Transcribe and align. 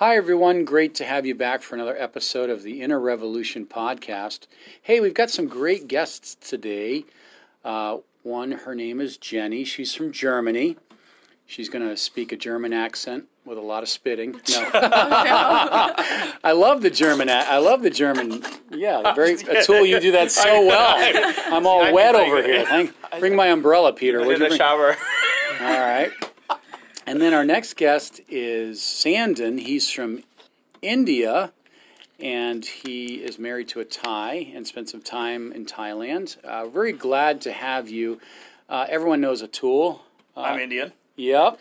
Hi, 0.00 0.16
everyone. 0.16 0.64
Great 0.64 0.94
to 0.94 1.04
have 1.04 1.26
you 1.26 1.34
back 1.34 1.60
for 1.60 1.74
another 1.74 1.94
episode 1.94 2.48
of 2.48 2.62
the 2.62 2.80
Inner 2.80 2.98
Revolution 2.98 3.66
podcast. 3.66 4.46
Hey, 4.80 4.98
we've 4.98 5.12
got 5.12 5.28
some 5.28 5.46
great 5.46 5.88
guests 5.88 6.36
today. 6.40 7.04
Uh, 7.62 7.98
one, 8.22 8.52
her 8.52 8.74
name 8.74 8.98
is 9.02 9.18
Jenny. 9.18 9.62
She's 9.62 9.94
from 9.94 10.10
Germany. 10.10 10.78
She's 11.44 11.68
going 11.68 11.86
to 11.86 11.98
speak 11.98 12.32
a 12.32 12.36
German 12.36 12.72
accent 12.72 13.26
with 13.44 13.58
a 13.58 13.60
lot 13.60 13.82
of 13.82 13.90
spitting. 13.90 14.40
No, 14.48 14.70
I 14.72 16.52
love 16.52 16.80
the 16.80 16.88
German. 16.88 17.28
I 17.28 17.58
love 17.58 17.82
the 17.82 17.90
German. 17.90 18.42
Yeah, 18.70 19.12
very. 19.12 19.34
Atul, 19.34 19.86
you 19.86 20.00
do 20.00 20.12
that 20.12 20.30
so 20.30 20.64
well. 20.66 20.96
I'm 21.54 21.66
all 21.66 21.92
wet 21.92 22.14
over 22.14 22.42
here. 22.42 22.64
Thank, 22.64 22.94
bring 23.18 23.36
my 23.36 23.48
umbrella, 23.48 23.92
Peter. 23.92 24.20
Would 24.20 24.28
in 24.28 24.32
you 24.32 24.38
the 24.38 24.46
bring- 24.46 24.58
shower. 24.58 24.96
all 25.60 25.78
right. 25.78 26.10
And 27.10 27.20
then 27.20 27.34
our 27.34 27.44
next 27.44 27.74
guest 27.76 28.20
is 28.28 28.80
Sandon. 28.80 29.58
He's 29.58 29.90
from 29.90 30.22
India, 30.80 31.50
and 32.20 32.64
he 32.64 33.16
is 33.16 33.36
married 33.36 33.66
to 33.70 33.80
a 33.80 33.84
Thai 33.84 34.52
and 34.54 34.64
spent 34.64 34.90
some 34.90 35.02
time 35.02 35.50
in 35.50 35.66
Thailand. 35.66 36.38
Uh, 36.44 36.66
very 36.68 36.92
glad 36.92 37.40
to 37.40 37.52
have 37.52 37.88
you. 37.88 38.20
Uh, 38.68 38.86
everyone 38.88 39.20
knows 39.20 39.42
Atul. 39.42 39.98
Uh, 40.36 40.42
I'm 40.42 40.60
Indian. 40.60 40.92
Yep. 41.16 41.58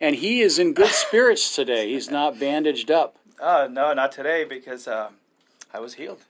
And 0.00 0.14
he 0.14 0.42
is 0.42 0.60
in 0.60 0.74
good 0.74 0.90
spirits 0.92 1.56
today. 1.56 1.90
He's 1.90 2.08
not 2.08 2.38
bandaged 2.38 2.92
up. 2.92 3.16
Oh 3.40 3.66
no, 3.70 3.94
not 3.94 4.12
today 4.12 4.44
because 4.44 4.86
uh, 4.86 5.08
I 5.72 5.80
was 5.80 5.94
healed. 5.94 6.20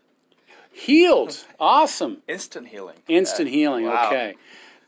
Healed. 0.73 1.45
Awesome. 1.61 2.23
Instant 2.27 2.69
healing. 2.69 2.97
Instant 3.09 3.47
Uh, 3.47 3.53
healing. 3.53 3.85
wow. 3.85 4.07
Okay. 4.07 4.37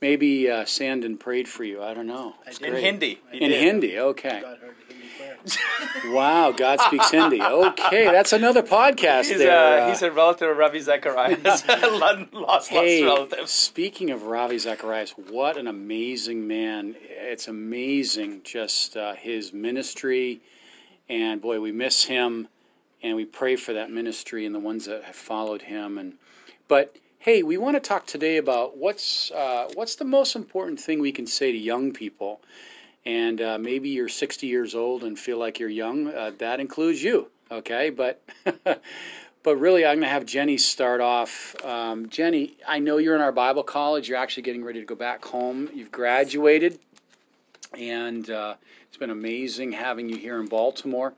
Maybe 0.01 0.51
uh, 0.51 0.65
Sandon 0.65 1.17
prayed 1.17 1.49
for 1.49 1.65
you. 1.65 1.83
I 1.83 1.95
don't 1.95 2.07
know. 2.07 2.35
It's 2.47 2.59
In 2.59 2.71
great. 2.71 2.85
Hindi. 2.85 3.21
he 3.33 3.39
In 3.43 3.51
did. 3.51 3.61
Hindi. 3.63 3.99
Okay. 3.99 4.41
God 4.43 4.59
heard 4.59 4.75
the 4.89 4.95
Hindi. 4.95 5.03
Wow, 6.13 6.53
God 6.53 6.81
speaks 6.81 7.11
Hindi. 7.11 7.41
Okay, 7.41 8.05
that's 8.05 8.33
another 8.33 8.63
podcast 8.63 9.27
He's, 9.29 9.39
there. 9.39 9.81
uh, 9.83 9.87
uh, 9.87 9.89
he's 9.89 10.03
a 10.03 10.11
relative 10.11 10.51
of 10.51 10.57
Ravi 10.57 10.81
Zacharias. 10.81 11.67
lost, 11.69 12.33
lost 12.35 12.71
hey, 12.71 13.03
relatives. 13.05 13.51
speaking 13.51 14.11
of 14.11 14.25
Ravi 14.25 14.59
Zacharias, 14.59 15.13
what 15.13 15.57
an 15.57 15.67
amazing 15.67 16.47
man! 16.47 16.95
It's 17.09 17.49
amazing 17.49 18.43
just 18.45 18.97
uh, 18.97 19.15
his 19.15 19.53
ministry, 19.53 20.41
and 21.09 21.41
boy, 21.41 21.61
we 21.61 21.73
miss 21.73 22.05
him, 22.05 22.49
and 23.03 23.17
we 23.17 23.25
pray 23.25 23.57
for 23.57 23.73
that 23.73 23.91
ministry 23.91 24.47
and 24.47 24.55
the 24.55 24.61
ones 24.61 24.85
that 24.87 25.05
have 25.05 25.17
followed 25.17 25.63
him. 25.63 25.97
And 25.99 26.15
but 26.69 26.97
hey, 27.27 27.43
we 27.43 27.57
want 27.57 27.75
to 27.75 27.81
talk 27.81 28.07
today 28.07 28.37
about 28.37 28.79
what's 28.79 29.33
uh, 29.33 29.69
what's 29.75 29.97
the 29.97 30.05
most 30.05 30.37
important 30.37 30.79
thing 30.79 31.01
we 31.01 31.11
can 31.11 31.27
say 31.27 31.51
to 31.51 31.59
young 31.59 31.93
people. 31.93 32.41
And 33.05 33.41
uh, 33.41 33.59
maybe 33.59 33.89
you're 33.89 34.09
60 34.09 34.47
years 34.47 34.77
old 34.77 35.03
and 35.03 35.19
feel 35.19 35.37
like 35.37 35.59
you're 35.59 35.69
young. 35.69 36.07
Uh, 36.07 36.31
that 36.39 36.61
includes 36.61 37.03
you, 37.03 37.27
okay? 37.51 37.91
But 37.91 38.23
but 39.43 39.57
really, 39.57 39.85
I'm 39.85 39.97
going 39.97 40.03
to 40.03 40.09
have 40.09 40.25
Jenny 40.25 40.57
start 40.57 41.01
off. 41.01 41.57
Um, 41.65 42.09
Jenny, 42.11 42.59
I 42.67 42.79
know 42.79 42.99
you're 42.99 43.17
in 43.17 43.21
our 43.21 43.33
Bible 43.33 43.65
college. 43.65 44.09
You're 44.09 44.19
actually 44.19 44.45
getting 44.45 44.63
ready 44.63 44.79
to 44.79 44.87
go 44.87 44.95
back 44.95 45.25
home. 45.25 45.69
You've 45.75 45.91
graduated, 45.91 46.79
and 47.77 48.31
uh, 48.31 48.55
it's 48.87 48.99
been 48.99 49.11
amazing 49.11 49.73
having 49.73 50.09
you 50.09 50.17
here 50.17 50.39
in 50.39 50.47
Baltimore. 50.47 51.13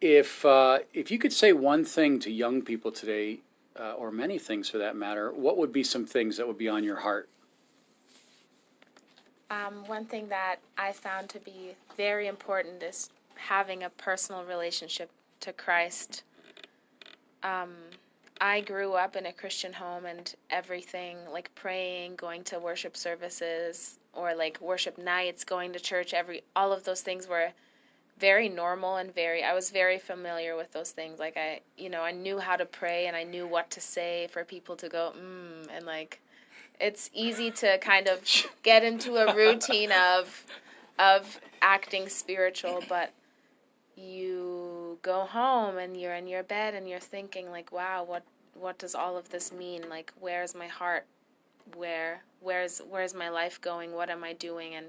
If 0.00 0.44
uh, 0.44 0.78
if 0.92 1.10
you 1.10 1.18
could 1.18 1.32
say 1.32 1.52
one 1.52 1.84
thing 1.84 2.20
to 2.20 2.30
young 2.30 2.62
people 2.62 2.92
today, 2.92 3.40
uh, 3.78 3.92
or 3.92 4.10
many 4.10 4.38
things 4.38 4.68
for 4.68 4.78
that 4.78 4.96
matter, 4.96 5.32
what 5.32 5.56
would 5.56 5.72
be 5.72 5.82
some 5.82 6.06
things 6.06 6.36
that 6.36 6.46
would 6.46 6.58
be 6.58 6.68
on 6.68 6.84
your 6.84 6.96
heart? 6.96 7.28
Um, 9.50 9.84
one 9.86 10.04
thing 10.04 10.28
that 10.28 10.56
I 10.78 10.92
found 10.92 11.28
to 11.30 11.38
be 11.40 11.74
very 11.96 12.26
important 12.26 12.82
is 12.82 13.10
having 13.34 13.84
a 13.84 13.90
personal 13.90 14.44
relationship 14.44 15.10
to 15.40 15.52
Christ. 15.52 16.22
Um, 17.42 17.74
I 18.40 18.62
grew 18.62 18.94
up 18.94 19.16
in 19.16 19.26
a 19.26 19.32
Christian 19.32 19.72
home, 19.72 20.06
and 20.06 20.34
everything 20.50 21.18
like 21.30 21.54
praying, 21.54 22.16
going 22.16 22.42
to 22.44 22.58
worship 22.58 22.96
services, 22.96 23.98
or 24.12 24.34
like 24.34 24.60
worship 24.60 24.98
nights, 24.98 25.44
going 25.44 25.72
to 25.72 25.80
church, 25.80 26.14
every 26.14 26.42
all 26.56 26.72
of 26.72 26.84
those 26.84 27.02
things 27.02 27.28
were 27.28 27.50
very 28.18 28.48
normal 28.48 28.96
and 28.96 29.14
very 29.14 29.42
I 29.42 29.54
was 29.54 29.70
very 29.70 29.98
familiar 29.98 30.56
with 30.56 30.72
those 30.72 30.92
things. 30.92 31.18
Like 31.18 31.36
I, 31.36 31.60
you 31.76 31.90
know, 31.90 32.02
I 32.02 32.12
knew 32.12 32.38
how 32.38 32.56
to 32.56 32.64
pray 32.64 33.06
and 33.06 33.16
I 33.16 33.24
knew 33.24 33.46
what 33.46 33.70
to 33.72 33.80
say 33.80 34.28
for 34.32 34.44
people 34.44 34.76
to 34.76 34.88
go 34.88 35.12
mm 35.16 35.68
and 35.74 35.86
like 35.86 36.20
it's 36.80 37.10
easy 37.14 37.50
to 37.50 37.78
kind 37.78 38.08
of 38.08 38.20
get 38.62 38.84
into 38.84 39.16
a 39.16 39.34
routine 39.34 39.92
of 39.92 40.44
of 40.98 41.40
acting 41.60 42.08
spiritual, 42.08 42.82
but 42.88 43.12
you 43.96 44.98
go 45.02 45.22
home 45.22 45.78
and 45.78 45.96
you're 45.96 46.14
in 46.14 46.26
your 46.26 46.42
bed 46.42 46.74
and 46.74 46.88
you're 46.88 47.00
thinking 47.00 47.50
like, 47.50 47.72
wow, 47.72 48.04
what 48.04 48.22
what 48.54 48.78
does 48.78 48.94
all 48.94 49.16
of 49.16 49.28
this 49.30 49.52
mean? 49.52 49.88
Like 49.88 50.12
where's 50.20 50.54
my 50.54 50.66
heart? 50.66 51.06
Where 51.76 52.22
where's 52.40 52.80
where's 52.88 53.14
my 53.14 53.28
life 53.28 53.60
going? 53.60 53.92
What 53.92 54.10
am 54.10 54.22
I 54.22 54.34
doing? 54.34 54.74
And 54.74 54.86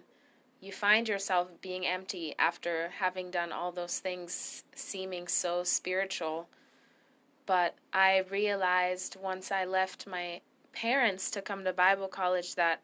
you 0.61 0.71
find 0.71 1.07
yourself 1.07 1.49
being 1.61 1.85
empty 1.85 2.33
after 2.39 2.89
having 2.89 3.29
done 3.31 3.51
all 3.51 3.71
those 3.71 3.99
things 3.99 4.63
seeming 4.73 5.27
so 5.27 5.63
spiritual. 5.63 6.47
But 7.45 7.75
I 7.93 8.19
realized 8.31 9.17
once 9.21 9.51
I 9.51 9.65
left 9.65 10.07
my 10.07 10.41
parents 10.73 11.29
to 11.31 11.41
come 11.41 11.63
to 11.63 11.73
Bible 11.73 12.07
college 12.07 12.55
that 12.55 12.81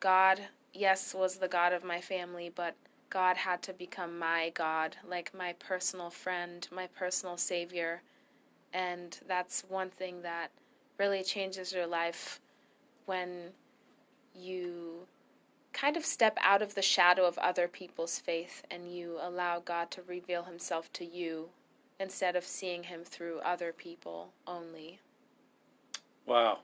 God, 0.00 0.40
yes, 0.72 1.14
was 1.14 1.36
the 1.36 1.48
God 1.48 1.72
of 1.72 1.84
my 1.84 2.00
family, 2.00 2.50
but 2.54 2.74
God 3.10 3.36
had 3.36 3.62
to 3.62 3.72
become 3.72 4.18
my 4.18 4.50
God, 4.54 4.96
like 5.08 5.34
my 5.34 5.54
personal 5.54 6.10
friend, 6.10 6.66
my 6.70 6.86
personal 6.88 7.36
savior. 7.36 8.02
And 8.72 9.18
that's 9.26 9.62
one 9.68 9.90
thing 9.90 10.22
that 10.22 10.50
really 10.98 11.22
changes 11.22 11.72
your 11.72 11.86
life 11.86 12.40
when 13.06 13.50
you 14.34 15.06
kind 15.76 15.96
of 15.96 16.06
step 16.06 16.38
out 16.40 16.62
of 16.62 16.74
the 16.74 16.80
shadow 16.80 17.26
of 17.26 17.36
other 17.36 17.68
people's 17.68 18.18
faith 18.18 18.64
and 18.70 18.90
you 18.90 19.18
allow 19.20 19.60
God 19.60 19.90
to 19.90 20.02
reveal 20.02 20.44
himself 20.44 20.90
to 20.94 21.04
you 21.04 21.50
instead 22.00 22.34
of 22.34 22.44
seeing 22.44 22.84
him 22.84 23.04
through 23.04 23.40
other 23.40 23.74
people 23.74 24.30
only. 24.46 25.00
Wow, 26.24 26.60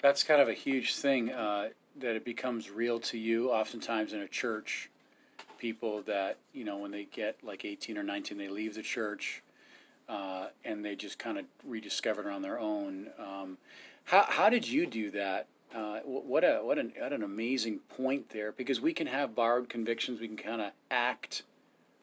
that's 0.00 0.22
kind 0.22 0.40
of 0.40 0.48
a 0.48 0.54
huge 0.54 0.94
thing 0.94 1.30
uh, 1.30 1.68
that 1.98 2.16
it 2.16 2.24
becomes 2.24 2.70
real 2.70 2.98
to 3.00 3.18
you. 3.18 3.50
Oftentimes 3.50 4.14
in 4.14 4.20
a 4.20 4.28
church, 4.28 4.88
people 5.58 6.00
that 6.02 6.38
you 6.54 6.64
know 6.64 6.78
when 6.78 6.90
they 6.90 7.04
get 7.04 7.36
like 7.42 7.66
18 7.66 7.98
or 7.98 8.02
19, 8.02 8.38
they 8.38 8.48
leave 8.48 8.74
the 8.74 8.82
church 8.82 9.42
uh, 10.08 10.46
and 10.64 10.82
they 10.84 10.96
just 10.96 11.18
kind 11.18 11.38
of 11.38 11.44
rediscover 11.64 12.22
it 12.22 12.32
on 12.32 12.40
their 12.40 12.58
own. 12.58 13.08
Um, 13.18 13.58
how 14.04 14.24
how 14.26 14.48
did 14.48 14.66
you 14.66 14.86
do 14.86 15.10
that? 15.10 15.46
Uh, 15.74 16.00
what 16.04 16.42
a 16.42 16.60
what 16.62 16.78
an 16.78 16.92
what 16.98 17.12
an 17.12 17.22
amazing 17.22 17.78
point 17.96 18.28
there 18.30 18.52
because 18.52 18.80
we 18.80 18.92
can 18.92 19.06
have 19.06 19.34
borrowed 19.34 19.68
convictions. 19.68 20.20
We 20.20 20.26
can 20.26 20.36
kind 20.36 20.60
of 20.60 20.72
act. 20.90 21.44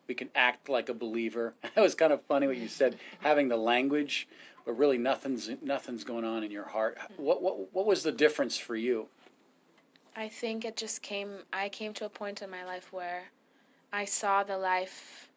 We 0.08 0.16
can 0.16 0.30
act 0.36 0.70
like 0.70 0.88
a 0.90 0.94
believer. 0.94 1.54
That 1.76 1.82
was 1.82 1.94
kind 1.96 2.14
of 2.14 2.22
funny 2.24 2.48
what 2.48 2.58
you 2.58 2.70
said, 2.70 2.98
having 3.20 3.50
the 3.50 3.58
language, 3.58 4.28
but 4.66 4.78
really 4.78 4.98
nothing's 4.98 5.50
nothing's 5.62 6.06
going 6.06 6.24
on 6.24 6.44
in 6.44 6.52
your 6.52 6.66
heart. 6.66 6.98
What 7.18 7.42
what 7.42 7.74
what 7.74 7.86
was 7.86 8.04
the 8.04 8.12
difference 8.12 8.58
for 8.58 8.76
you? 8.76 9.08
I 10.16 10.30
think 10.30 10.64
it 10.64 10.78
just 10.78 11.02
came 11.02 11.40
I 11.52 11.70
came 11.70 11.94
to 11.96 12.06
a 12.06 12.10
point 12.10 12.42
in 12.42 12.50
my 12.50 12.64
life 12.64 12.94
where 12.94 13.26
I 13.92 14.06
saw 14.06 14.44
the 14.44 14.58
life 14.58 15.30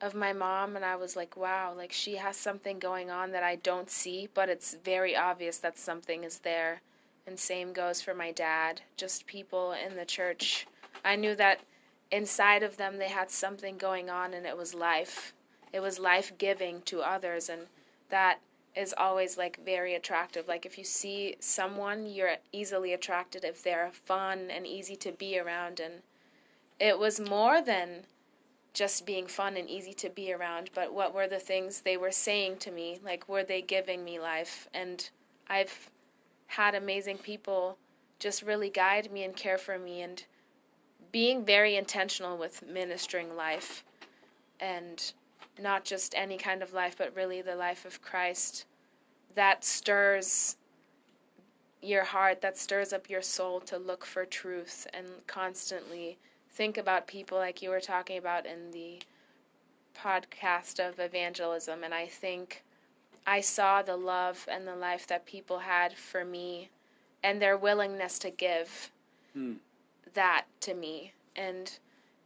of 0.00 0.14
my 0.14 0.32
mom 0.32 0.76
and 0.76 0.84
I 0.84 0.96
was 0.96 1.16
like, 1.16 1.36
wow, 1.36 1.74
like 1.76 1.92
she 1.92 2.16
has 2.16 2.36
something 2.36 2.78
going 2.78 3.10
on 3.10 3.32
that 3.32 3.42
I 3.42 3.56
don't 3.56 3.90
see, 3.90 4.28
but 4.34 4.48
it's 4.48 4.74
very 4.84 5.16
obvious 5.16 5.58
that 5.58 5.78
something 5.78 6.24
is 6.24 6.38
there. 6.38 6.80
And 7.30 7.38
same 7.38 7.72
goes 7.72 8.02
for 8.02 8.12
my 8.12 8.32
dad, 8.32 8.80
just 8.96 9.24
people 9.24 9.70
in 9.70 9.94
the 9.94 10.04
church. 10.04 10.66
I 11.04 11.14
knew 11.14 11.36
that 11.36 11.60
inside 12.10 12.64
of 12.64 12.76
them 12.76 12.98
they 12.98 13.08
had 13.08 13.30
something 13.30 13.78
going 13.78 14.10
on 14.10 14.34
and 14.34 14.44
it 14.44 14.56
was 14.56 14.74
life. 14.74 15.32
It 15.72 15.78
was 15.78 16.00
life 16.00 16.36
giving 16.38 16.82
to 16.86 17.02
others 17.02 17.48
and 17.48 17.68
that 18.08 18.40
is 18.74 18.92
always 18.98 19.38
like 19.38 19.64
very 19.64 19.94
attractive. 19.94 20.48
Like 20.48 20.66
if 20.66 20.76
you 20.76 20.82
see 20.82 21.36
someone, 21.38 22.04
you're 22.04 22.34
easily 22.50 22.94
attracted 22.94 23.44
if 23.44 23.62
they're 23.62 23.92
fun 23.92 24.50
and 24.50 24.66
easy 24.66 24.96
to 24.96 25.12
be 25.12 25.38
around. 25.38 25.78
And 25.78 26.02
it 26.80 26.98
was 26.98 27.20
more 27.20 27.62
than 27.62 28.06
just 28.74 29.06
being 29.06 29.28
fun 29.28 29.56
and 29.56 29.70
easy 29.70 29.94
to 29.94 30.10
be 30.10 30.32
around, 30.32 30.70
but 30.74 30.92
what 30.92 31.14
were 31.14 31.28
the 31.28 31.38
things 31.38 31.82
they 31.82 31.96
were 31.96 32.10
saying 32.10 32.56
to 32.56 32.72
me? 32.72 32.98
Like, 33.04 33.28
were 33.28 33.44
they 33.44 33.62
giving 33.62 34.02
me 34.04 34.18
life? 34.18 34.68
And 34.74 35.08
I've 35.48 35.90
had 36.50 36.74
amazing 36.74 37.16
people 37.16 37.78
just 38.18 38.42
really 38.42 38.70
guide 38.70 39.12
me 39.12 39.22
and 39.22 39.36
care 39.36 39.56
for 39.56 39.78
me 39.78 40.02
and 40.02 40.24
being 41.12 41.44
very 41.44 41.76
intentional 41.76 42.36
with 42.36 42.66
ministering 42.66 43.36
life 43.36 43.84
and 44.58 45.12
not 45.60 45.84
just 45.84 46.12
any 46.16 46.36
kind 46.36 46.60
of 46.60 46.72
life, 46.72 46.96
but 46.98 47.14
really 47.14 47.40
the 47.40 47.54
life 47.54 47.84
of 47.84 48.02
Christ 48.02 48.66
that 49.36 49.64
stirs 49.64 50.56
your 51.82 52.02
heart, 52.02 52.40
that 52.40 52.58
stirs 52.58 52.92
up 52.92 53.08
your 53.08 53.22
soul 53.22 53.60
to 53.60 53.78
look 53.78 54.04
for 54.04 54.24
truth 54.24 54.88
and 54.92 55.06
constantly 55.28 56.18
think 56.50 56.78
about 56.78 57.06
people 57.06 57.38
like 57.38 57.62
you 57.62 57.70
were 57.70 57.80
talking 57.80 58.18
about 58.18 58.44
in 58.44 58.72
the 58.72 58.98
podcast 59.96 60.80
of 60.80 60.98
evangelism, 60.98 61.84
and 61.84 61.94
I 61.94 62.06
think 62.06 62.64
I 63.30 63.42
saw 63.42 63.80
the 63.80 63.96
love 63.96 64.48
and 64.50 64.66
the 64.66 64.74
life 64.74 65.06
that 65.06 65.24
people 65.24 65.60
had 65.60 65.96
for 65.96 66.24
me 66.24 66.68
and 67.22 67.40
their 67.40 67.56
willingness 67.56 68.18
to 68.18 68.30
give 68.30 68.90
Hmm. 69.34 69.54
that 70.14 70.46
to 70.62 70.74
me. 70.74 71.12
And 71.36 71.78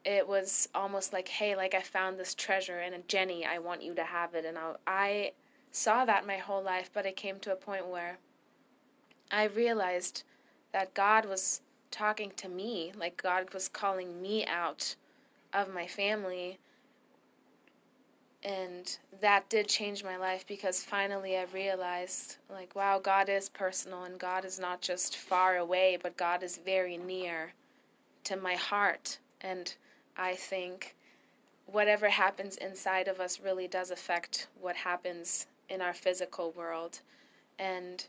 it 0.06 0.26
was 0.26 0.70
almost 0.74 1.12
like, 1.12 1.28
hey, 1.28 1.56
like 1.56 1.74
I 1.74 1.82
found 1.82 2.18
this 2.18 2.34
treasure, 2.34 2.78
and 2.78 3.06
Jenny, 3.06 3.44
I 3.44 3.58
want 3.58 3.82
you 3.82 3.94
to 3.96 4.02
have 4.02 4.34
it. 4.34 4.46
And 4.46 4.56
I, 4.56 4.76
I 4.86 5.32
saw 5.72 6.06
that 6.06 6.26
my 6.26 6.38
whole 6.38 6.62
life, 6.62 6.90
but 6.94 7.04
it 7.04 7.16
came 7.16 7.38
to 7.40 7.52
a 7.52 7.56
point 7.56 7.86
where 7.86 8.16
I 9.30 9.44
realized 9.44 10.22
that 10.72 10.94
God 10.94 11.26
was 11.26 11.60
talking 11.90 12.30
to 12.36 12.48
me, 12.48 12.92
like 12.96 13.22
God 13.22 13.52
was 13.52 13.68
calling 13.68 14.22
me 14.22 14.46
out 14.46 14.96
of 15.52 15.68
my 15.74 15.86
family. 15.86 16.58
And 18.44 18.98
that 19.22 19.48
did 19.48 19.68
change 19.68 20.04
my 20.04 20.18
life 20.18 20.46
because 20.46 20.82
finally 20.82 21.38
I 21.38 21.44
realized, 21.44 22.36
like, 22.50 22.76
wow, 22.76 22.98
God 22.98 23.30
is 23.30 23.48
personal 23.48 24.04
and 24.04 24.18
God 24.18 24.44
is 24.44 24.58
not 24.58 24.82
just 24.82 25.16
far 25.16 25.56
away, 25.56 25.98
but 26.02 26.18
God 26.18 26.42
is 26.42 26.58
very 26.58 26.98
near 26.98 27.54
to 28.24 28.36
my 28.36 28.54
heart. 28.54 29.18
And 29.40 29.74
I 30.18 30.34
think 30.34 30.94
whatever 31.66 32.08
happens 32.08 32.56
inside 32.58 33.08
of 33.08 33.18
us 33.18 33.40
really 33.40 33.66
does 33.66 33.90
affect 33.90 34.48
what 34.60 34.76
happens 34.76 35.46
in 35.70 35.80
our 35.80 35.94
physical 35.94 36.50
world. 36.52 37.00
And 37.58 38.06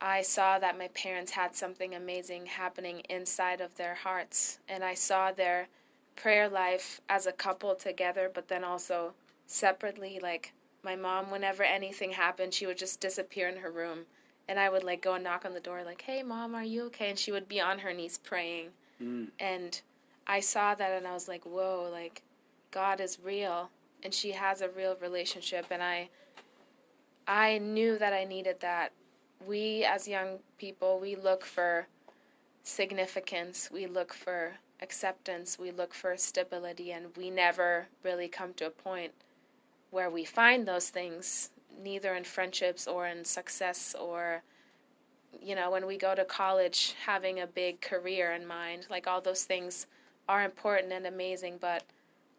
I 0.00 0.22
saw 0.22 0.58
that 0.58 0.78
my 0.78 0.88
parents 0.88 1.30
had 1.30 1.54
something 1.54 1.94
amazing 1.94 2.46
happening 2.46 3.02
inside 3.08 3.60
of 3.60 3.76
their 3.76 3.94
hearts. 3.94 4.58
And 4.68 4.82
I 4.82 4.94
saw 4.94 5.30
their 5.30 5.68
prayer 6.16 6.48
life 6.48 7.00
as 7.08 7.26
a 7.26 7.32
couple 7.32 7.74
together, 7.76 8.30
but 8.32 8.48
then 8.48 8.64
also 8.64 9.14
separately. 9.50 10.20
Like 10.22 10.52
my 10.82 10.96
mom, 10.96 11.30
whenever 11.30 11.62
anything 11.62 12.12
happened, 12.12 12.54
she 12.54 12.66
would 12.66 12.78
just 12.78 13.00
disappear 13.00 13.48
in 13.48 13.56
her 13.58 13.70
room. 13.70 14.00
And 14.48 14.58
I 14.58 14.68
would 14.68 14.84
like 14.84 15.02
go 15.02 15.14
and 15.14 15.24
knock 15.24 15.44
on 15.44 15.54
the 15.54 15.60
door, 15.60 15.82
like, 15.84 16.02
hey, 16.02 16.22
mom, 16.22 16.54
are 16.54 16.64
you 16.64 16.84
okay? 16.86 17.10
And 17.10 17.18
she 17.18 17.32
would 17.32 17.48
be 17.48 17.60
on 17.60 17.78
her 17.78 17.92
knees 17.92 18.18
praying. 18.18 18.68
Mm. 19.00 19.28
And 19.38 19.80
I 20.26 20.40
saw 20.40 20.74
that 20.74 20.92
and 20.92 21.06
I 21.06 21.12
was 21.12 21.28
like, 21.28 21.44
whoa, 21.44 21.88
like 21.92 22.22
God 22.70 23.00
is 23.00 23.18
real 23.22 23.70
and 24.02 24.14
she 24.14 24.32
has 24.32 24.60
a 24.60 24.68
real 24.70 24.96
relationship 25.00 25.66
and 25.70 25.82
I 25.82 26.08
I 27.28 27.58
knew 27.58 27.98
that 27.98 28.12
I 28.12 28.24
needed 28.24 28.58
that. 28.60 28.92
We 29.46 29.84
as 29.84 30.08
young 30.08 30.38
people, 30.58 30.98
we 31.00 31.16
look 31.16 31.44
for 31.44 31.86
significance, 32.62 33.70
we 33.72 33.86
look 33.86 34.12
for 34.12 34.52
acceptance, 34.82 35.58
we 35.58 35.70
look 35.70 35.94
for 35.94 36.16
stability 36.16 36.92
and 36.92 37.06
we 37.16 37.30
never 37.30 37.86
really 38.02 38.28
come 38.28 38.54
to 38.54 38.66
a 38.66 38.70
point 38.70 39.12
where 39.90 40.10
we 40.10 40.24
find 40.24 40.66
those 40.66 40.90
things 40.90 41.50
neither 41.82 42.14
in 42.14 42.24
friendships 42.24 42.86
or 42.86 43.06
in 43.06 43.24
success 43.24 43.94
or 43.98 44.42
you 45.40 45.54
know 45.54 45.70
when 45.70 45.86
we 45.86 45.96
go 45.96 46.14
to 46.14 46.24
college 46.24 46.94
having 47.06 47.40
a 47.40 47.46
big 47.46 47.80
career 47.80 48.32
in 48.32 48.46
mind 48.46 48.86
like 48.90 49.06
all 49.06 49.20
those 49.20 49.44
things 49.44 49.86
are 50.30 50.44
important 50.44 50.92
and 50.92 51.08
amazing, 51.08 51.58
but 51.60 51.82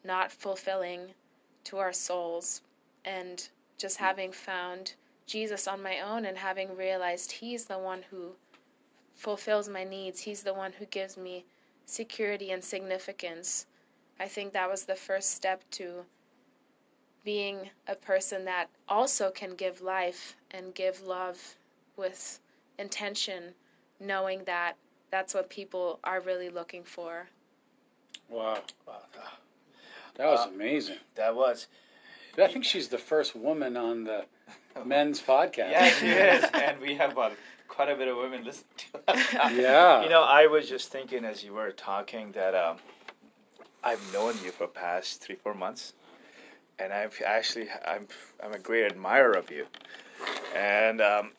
not 0.05 0.31
fulfilling 0.31 1.13
to 1.65 1.77
our 1.77 1.91
souls. 1.91 2.61
And 3.03 3.49
just 3.77 3.97
having 3.97 4.31
found 4.31 4.93
Jesus 5.25 5.67
on 5.67 5.83
my 5.83 5.99
own 5.99 6.23
and 6.23 6.37
having 6.37 6.77
realized 6.77 7.33
He's 7.33 7.65
the 7.65 7.77
one 7.77 8.03
who 8.09 8.31
fulfills 9.13 9.67
my 9.67 9.83
needs, 9.83 10.21
He's 10.21 10.41
the 10.41 10.53
one 10.53 10.71
who 10.71 10.85
gives 10.85 11.17
me 11.17 11.43
security 11.85 12.51
and 12.51 12.63
significance. 12.63 13.65
I 14.21 14.27
think 14.29 14.53
that 14.53 14.69
was 14.69 14.85
the 14.85 14.95
first 14.95 15.31
step 15.31 15.61
to 15.71 16.05
being 17.23 17.69
a 17.87 17.95
person 17.95 18.45
that 18.45 18.67
also 18.89 19.29
can 19.29 19.55
give 19.55 19.81
life 19.81 20.35
and 20.51 20.73
give 20.73 21.01
love 21.05 21.55
with 21.97 22.39
intention, 22.79 23.53
knowing 23.99 24.43
that 24.45 24.73
that's 25.11 25.33
what 25.33 25.49
people 25.49 25.99
are 26.03 26.19
really 26.21 26.49
looking 26.49 26.83
for. 26.83 27.27
Wow, 28.29 28.59
Wow. 28.87 29.01
that 30.15 30.25
was 30.25 30.39
Wow. 30.47 30.53
amazing. 30.53 30.97
That 31.15 31.35
was. 31.35 31.67
I 32.37 32.47
think 32.47 32.63
she's 32.63 32.87
the 32.87 32.97
first 32.97 33.35
woman 33.35 33.75
on 33.75 34.05
the 34.05 34.25
men's 34.85 35.21
podcast. 35.21 35.71
Yeah, 35.71 35.89
she 35.89 36.07
is, 36.07 36.43
and 36.53 36.79
we 36.79 36.95
have 36.95 37.17
uh, 37.17 37.31
quite 37.67 37.89
a 37.89 37.95
bit 37.95 38.07
of 38.07 38.17
women 38.17 38.43
listening 38.45 38.69
to 38.77 38.99
us. 39.11 39.33
Yeah. 39.53 40.01
You 40.03 40.09
know, 40.09 40.23
I 40.23 40.47
was 40.47 40.67
just 40.69 40.91
thinking 40.91 41.25
as 41.25 41.43
you 41.43 41.53
were 41.53 41.71
talking 41.71 42.31
that 42.31 42.55
um, 42.55 42.77
I've 43.83 44.01
known 44.13 44.35
you 44.43 44.51
for 44.51 44.67
past 44.67 45.21
three, 45.21 45.35
four 45.35 45.53
months, 45.53 45.93
and 46.81 46.93
I've 46.93 47.21
actually 47.25 47.67
I'm 47.85 48.07
I'm 48.43 48.53
a 48.53 48.59
great 48.59 48.85
admirer 48.85 49.33
of 49.33 49.51
you, 49.51 49.67
and 50.55 51.01
um, 51.01 51.31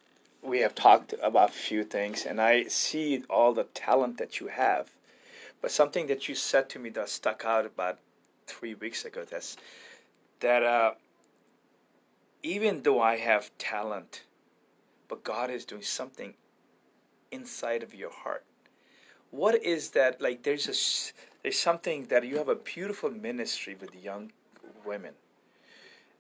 we 0.43 0.61
have 0.61 0.75
talked 0.75 1.15
about 1.23 1.51
a 1.51 1.53
few 1.53 1.85
things, 1.85 2.25
and 2.25 2.41
I 2.41 2.65
see 2.65 3.23
all 3.29 3.53
the 3.53 3.65
talent 3.65 4.19
that 4.19 4.41
you 4.41 4.49
have, 4.49 4.91
but 5.61 5.71
something 5.71 6.07
that 6.07 6.29
you 6.29 6.35
said 6.35 6.69
to 6.71 6.79
me 6.79 6.91
that 6.91 7.09
stuck 7.09 7.45
out 7.45 7.67
about 7.67 7.99
three 8.47 8.75
weeks 8.75 9.05
ago. 9.05 9.25
That's 9.29 9.57
that 10.41 10.63
uh, 10.63 10.93
even 12.43 12.83
though 12.83 13.01
I 13.01 13.17
have 13.19 13.51
talent, 13.59 14.23
but 15.09 15.25
God 15.25 15.51
is 15.51 15.65
doing 15.65 15.83
something 15.83 16.35
inside 17.31 17.83
of 17.83 17.95
your 17.95 18.11
heart. 18.11 18.45
What 19.31 19.63
is 19.63 19.91
that? 19.91 20.21
Like, 20.21 20.43
there's 20.43 20.69
a 20.69 20.77
there's 21.43 21.59
something 21.59 22.07
that 22.07 22.25
you 22.25 22.37
have 22.37 22.49
a 22.49 22.55
beautiful 22.55 23.11
ministry 23.11 23.77
with 23.81 23.95
young 24.05 24.33
women, 24.85 25.15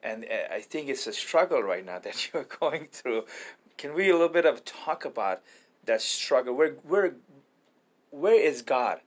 and 0.03 0.25
uh, 0.25 0.55
I 0.55 0.61
think 0.61 0.89
it's 0.89 1.07
a 1.07 1.13
struggle 1.13 1.63
right 1.63 1.85
now 1.85 1.99
that 2.07 2.33
you're 2.33 2.45
going 2.45 2.89
through. 2.93 3.25
Can 3.79 3.95
we 3.95 4.11
a 4.11 4.13
little 4.13 4.29
bit 4.29 4.47
of 4.47 4.65
talk 4.65 5.05
about 5.05 5.43
that 5.87 6.01
struggle? 6.03 6.55
Where 6.55 6.73
where 6.87 7.15
where 8.11 8.41
is 8.41 8.63
God 8.63 9.01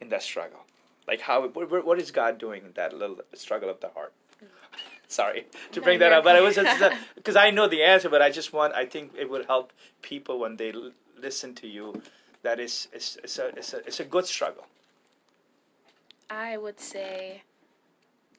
in 0.00 0.08
that 0.10 0.22
struggle? 0.22 0.60
Like 1.06 1.20
how 1.22 1.46
where- 1.48 1.82
what 1.82 1.98
is 1.98 2.10
God 2.10 2.38
doing 2.38 2.62
in 2.64 2.72
that 2.74 2.92
little 2.92 3.18
struggle 3.34 3.68
of 3.70 3.80
the 3.80 3.88
heart? 3.90 4.12
Sorry 5.08 5.46
to 5.72 5.80
No, 5.80 5.84
bring 5.84 5.98
that 6.00 6.12
up, 6.12 6.24
but 6.24 6.36
it 6.36 6.42
was 6.42 6.56
because 7.14 7.36
I 7.46 7.50
know 7.50 7.68
the 7.68 7.82
answer, 7.82 8.08
but 8.08 8.22
I 8.22 8.30
just 8.30 8.52
want 8.52 8.74
I 8.74 8.86
think 8.86 9.12
it 9.18 9.28
would 9.30 9.46
help 9.46 9.72
people 10.02 10.38
when 10.38 10.56
they 10.56 10.72
l- 10.72 10.92
listen 11.20 11.54
to 11.56 11.68
you. 11.68 12.02
That 12.42 12.58
is 12.58 12.88
it's, 12.92 13.16
it's 13.22 13.38
a 13.38 13.46
it's 13.48 13.72
a 13.74 13.78
it's 13.86 14.00
a 14.00 14.04
good 14.04 14.26
struggle. 14.26 14.66
I 16.30 16.56
would 16.56 16.80
say 16.80 17.42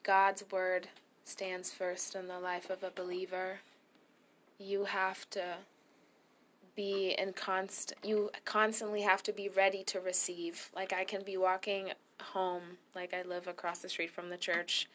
God's 0.03 0.43
word 0.51 0.87
stands 1.25 1.71
first 1.71 2.15
in 2.15 2.27
the 2.27 2.39
life 2.39 2.69
of 2.69 2.83
a 2.83 2.91
believer. 2.91 3.59
You 4.59 4.85
have 4.85 5.29
to 5.31 5.55
be 6.75 7.15
in 7.19 7.33
const 7.33 7.93
you 8.03 8.31
constantly 8.45 9.01
have 9.01 9.21
to 9.23 9.31
be 9.31 9.49
ready 9.49 9.83
to 9.83 9.99
receive. 9.99 10.71
Like 10.75 10.93
I 10.93 11.03
can 11.03 11.23
be 11.23 11.37
walking 11.37 11.91
home, 12.21 12.63
like 12.95 13.13
I 13.13 13.21
live 13.23 13.47
across 13.47 13.79
the 13.79 13.89
street 13.89 14.11
from 14.11 14.29
the 14.29 14.37
church. 14.37 14.87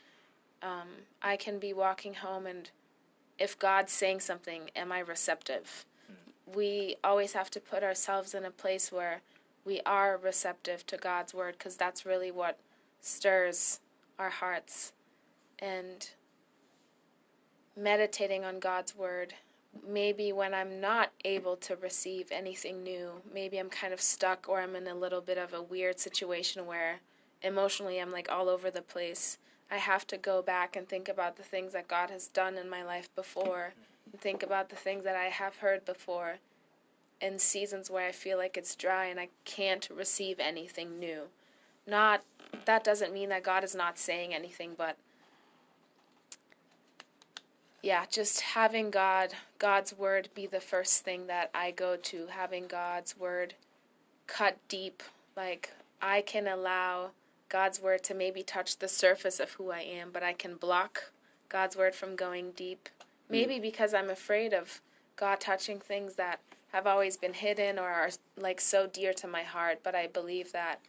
Um, 0.62 0.88
I 1.23 1.37
can 1.37 1.58
be 1.58 1.73
walking 1.73 2.14
home 2.14 2.47
and 2.47 2.70
if 3.38 3.56
God's 3.58 3.92
saying 3.92 4.20
something, 4.20 4.70
am 4.75 4.90
I 4.90 4.99
receptive? 4.99 5.85
We 6.52 6.97
always 7.04 7.35
have 7.35 7.50
to 7.52 7.61
put 7.61 7.85
ourselves 7.85 8.35
in 8.35 8.44
a 8.44 8.50
place 8.50 8.90
where 8.90 9.20
we 9.64 9.80
are 9.87 10.16
receptive 10.16 10.85
to 10.87 10.97
God's 10.97 11.35
word 11.35 11.54
because 11.56 11.76
that's 11.76 12.04
really 12.04 12.30
what 12.32 12.58
stirs 13.00 13.80
our 14.18 14.30
hearts 14.30 14.92
and 15.61 16.11
meditating 17.78 18.44
on 18.44 18.58
God's 18.58 18.97
word. 18.97 19.35
Maybe 19.87 20.32
when 20.32 20.52
I'm 20.52 20.80
not 20.80 21.12
able 21.25 21.56
to 21.58 21.76
receive 21.76 22.28
anything 22.32 22.82
new, 22.82 23.11
maybe 23.32 23.58
I'm 23.58 23.70
kind 23.70 23.92
of 23.92 24.00
stuck 24.00 24.49
or 24.49 24.61
I'm 24.61 24.75
in 24.75 24.88
a 24.88 24.94
little 24.94 25.20
bit 25.20 25.38
of 25.38 25.52
a 25.52 25.62
weird 25.62 26.00
situation 26.00 26.66
where 26.66 27.00
emotionally 27.42 28.00
I'm 28.00 28.11
like 28.11 28.30
all 28.30 28.49
over 28.49 28.70
the 28.70 28.82
place. 28.82 29.38
I 29.70 29.76
have 29.76 30.06
to 30.08 30.16
go 30.16 30.42
back 30.42 30.75
and 30.75 30.88
think 30.88 31.08
about 31.08 31.37
the 31.37 31.42
things 31.42 31.73
that 31.75 31.88
God 31.88 32.11
has 32.11 32.28
done 32.28 32.56
in 32.56 32.68
my 32.68 32.82
life 32.82 33.14
before, 33.14 33.75
and 34.11 34.20
think 34.20 34.42
about 34.42 34.70
the 34.70 34.76
things 34.76 35.04
that 35.04 35.16
I 35.16 35.26
have 35.26 35.56
heard 35.56 35.85
before 35.85 36.38
in 37.20 37.38
seasons 37.38 37.90
where 37.90 38.08
I 38.08 38.12
feel 38.12 38.38
like 38.38 38.56
it's 38.56 38.75
dry 38.75 39.06
and 39.06 39.20
I 39.20 39.28
can't 39.44 39.88
receive 39.94 40.40
anything 40.40 40.99
new. 40.99 41.25
Not 41.87 42.23
that 42.64 42.82
doesn't 42.82 43.12
mean 43.12 43.28
that 43.28 43.42
God 43.42 43.62
is 43.62 43.75
not 43.75 43.99
saying 43.99 44.35
anything, 44.35 44.73
but 44.76 44.97
yeah, 47.82 48.04
just 48.11 48.40
having 48.40 48.90
God, 48.90 49.35
God's 49.58 49.97
word 49.97 50.28
be 50.35 50.47
the 50.47 50.61
first 50.61 51.04
thing 51.04 51.26
that 51.28 51.50
I 51.54 51.70
go 51.70 51.97
to, 51.97 52.26
having 52.28 52.66
God's 52.66 53.16
word 53.16 53.54
cut 54.26 54.56
deep. 54.68 55.02
Like 55.37 55.73
I 56.02 56.23
can 56.23 56.49
allow 56.49 57.11
God's 57.49 57.80
word 57.80 58.02
to 58.04 58.14
maybe 58.14 58.42
touch 58.42 58.78
the 58.78 58.88
surface 58.88 59.40
of 59.40 59.52
who 59.52 59.70
I 59.70 59.80
am, 59.80 60.11
but 60.12 60.23
I 60.23 60.32
can 60.32 60.56
block 60.56 61.12
God's 61.49 61.76
word 61.76 61.94
from 61.94 62.16
going 62.16 62.50
deep. 62.52 62.88
Mm. 63.28 63.30
Maybe 63.30 63.61
because 63.61 63.94
I'm 63.94 64.11
afraid 64.11 64.52
of 64.52 64.80
God 65.16 65.40
touching 65.40 65.78
things 65.78 66.14
that 66.14 66.40
have 66.73 66.87
always 66.87 67.16
been 67.16 67.32
hidden 67.32 67.78
or 67.78 67.88
are 67.88 68.11
like 68.37 68.61
so 68.61 68.87
dear 68.87 69.12
to 69.14 69.28
my 69.28 69.42
heart, 69.42 69.80
but 69.82 69.94
I 69.94 70.06
believe 70.06 70.52
that 70.52 70.80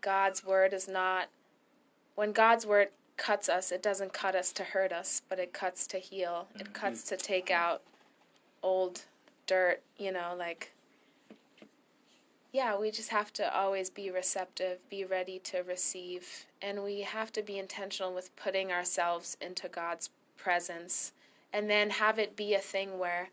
God's 0.00 0.44
word 0.44 0.72
is 0.72 0.88
not 0.88 1.28
when 2.14 2.32
God's 2.32 2.66
word 2.66 2.88
cuts 3.16 3.48
us, 3.48 3.72
it 3.72 3.82
doesn't 3.82 4.12
cut 4.12 4.34
us 4.34 4.52
to 4.52 4.64
hurt 4.64 4.92
us, 4.92 5.22
but 5.28 5.38
it 5.38 5.52
cuts 5.52 5.86
to 5.88 5.98
heal. 5.98 6.46
It 6.54 6.64
mm-hmm. 6.64 6.72
cuts 6.72 7.02
to 7.04 7.16
take 7.16 7.50
out 7.50 7.82
old 8.62 9.02
dirt, 9.46 9.82
you 9.98 10.12
know, 10.12 10.34
like 10.38 10.72
yeah, 12.52 12.76
we 12.76 12.90
just 12.90 13.08
have 13.08 13.32
to 13.34 13.56
always 13.56 13.88
be 13.88 14.10
receptive, 14.10 14.78
be 14.90 15.06
ready 15.06 15.38
to 15.38 15.62
receive, 15.62 16.44
and 16.60 16.84
we 16.84 17.00
have 17.00 17.32
to 17.32 17.42
be 17.42 17.58
intentional 17.58 18.12
with 18.12 18.34
putting 18.36 18.70
ourselves 18.70 19.38
into 19.40 19.68
God's 19.68 20.10
presence 20.36 21.12
and 21.52 21.68
then 21.68 21.90
have 21.90 22.18
it 22.18 22.36
be 22.36 22.54
a 22.54 22.58
thing 22.58 22.98
where 22.98 23.30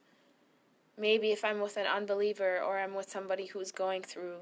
maybe 0.98 1.32
if 1.32 1.44
I'm 1.44 1.62
with 1.62 1.78
an 1.78 1.86
unbeliever 1.86 2.60
or 2.60 2.80
I'm 2.80 2.94
with 2.94 3.10
somebody 3.10 3.48
who's 3.48 3.72
going 3.72 4.04
through 4.04 4.36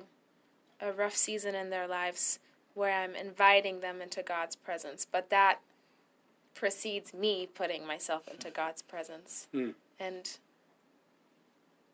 a 0.81 0.91
rough 0.91 1.15
season 1.15 1.55
in 1.55 1.69
their 1.69 1.87
lives 1.87 2.39
where 2.77 2.93
I'm 2.93 3.15
inviting 3.15 3.79
them 3.79 4.01
into 4.01 4.21
God's 4.21 4.55
presence, 4.55 5.07
but 5.11 5.31
that 5.31 5.59
precedes 6.53 7.11
me 7.11 7.49
putting 7.55 7.85
myself 7.87 8.27
into 8.27 8.51
God's 8.51 8.83
presence. 8.83 9.47
Mm. 9.51 9.73
And 9.99 10.37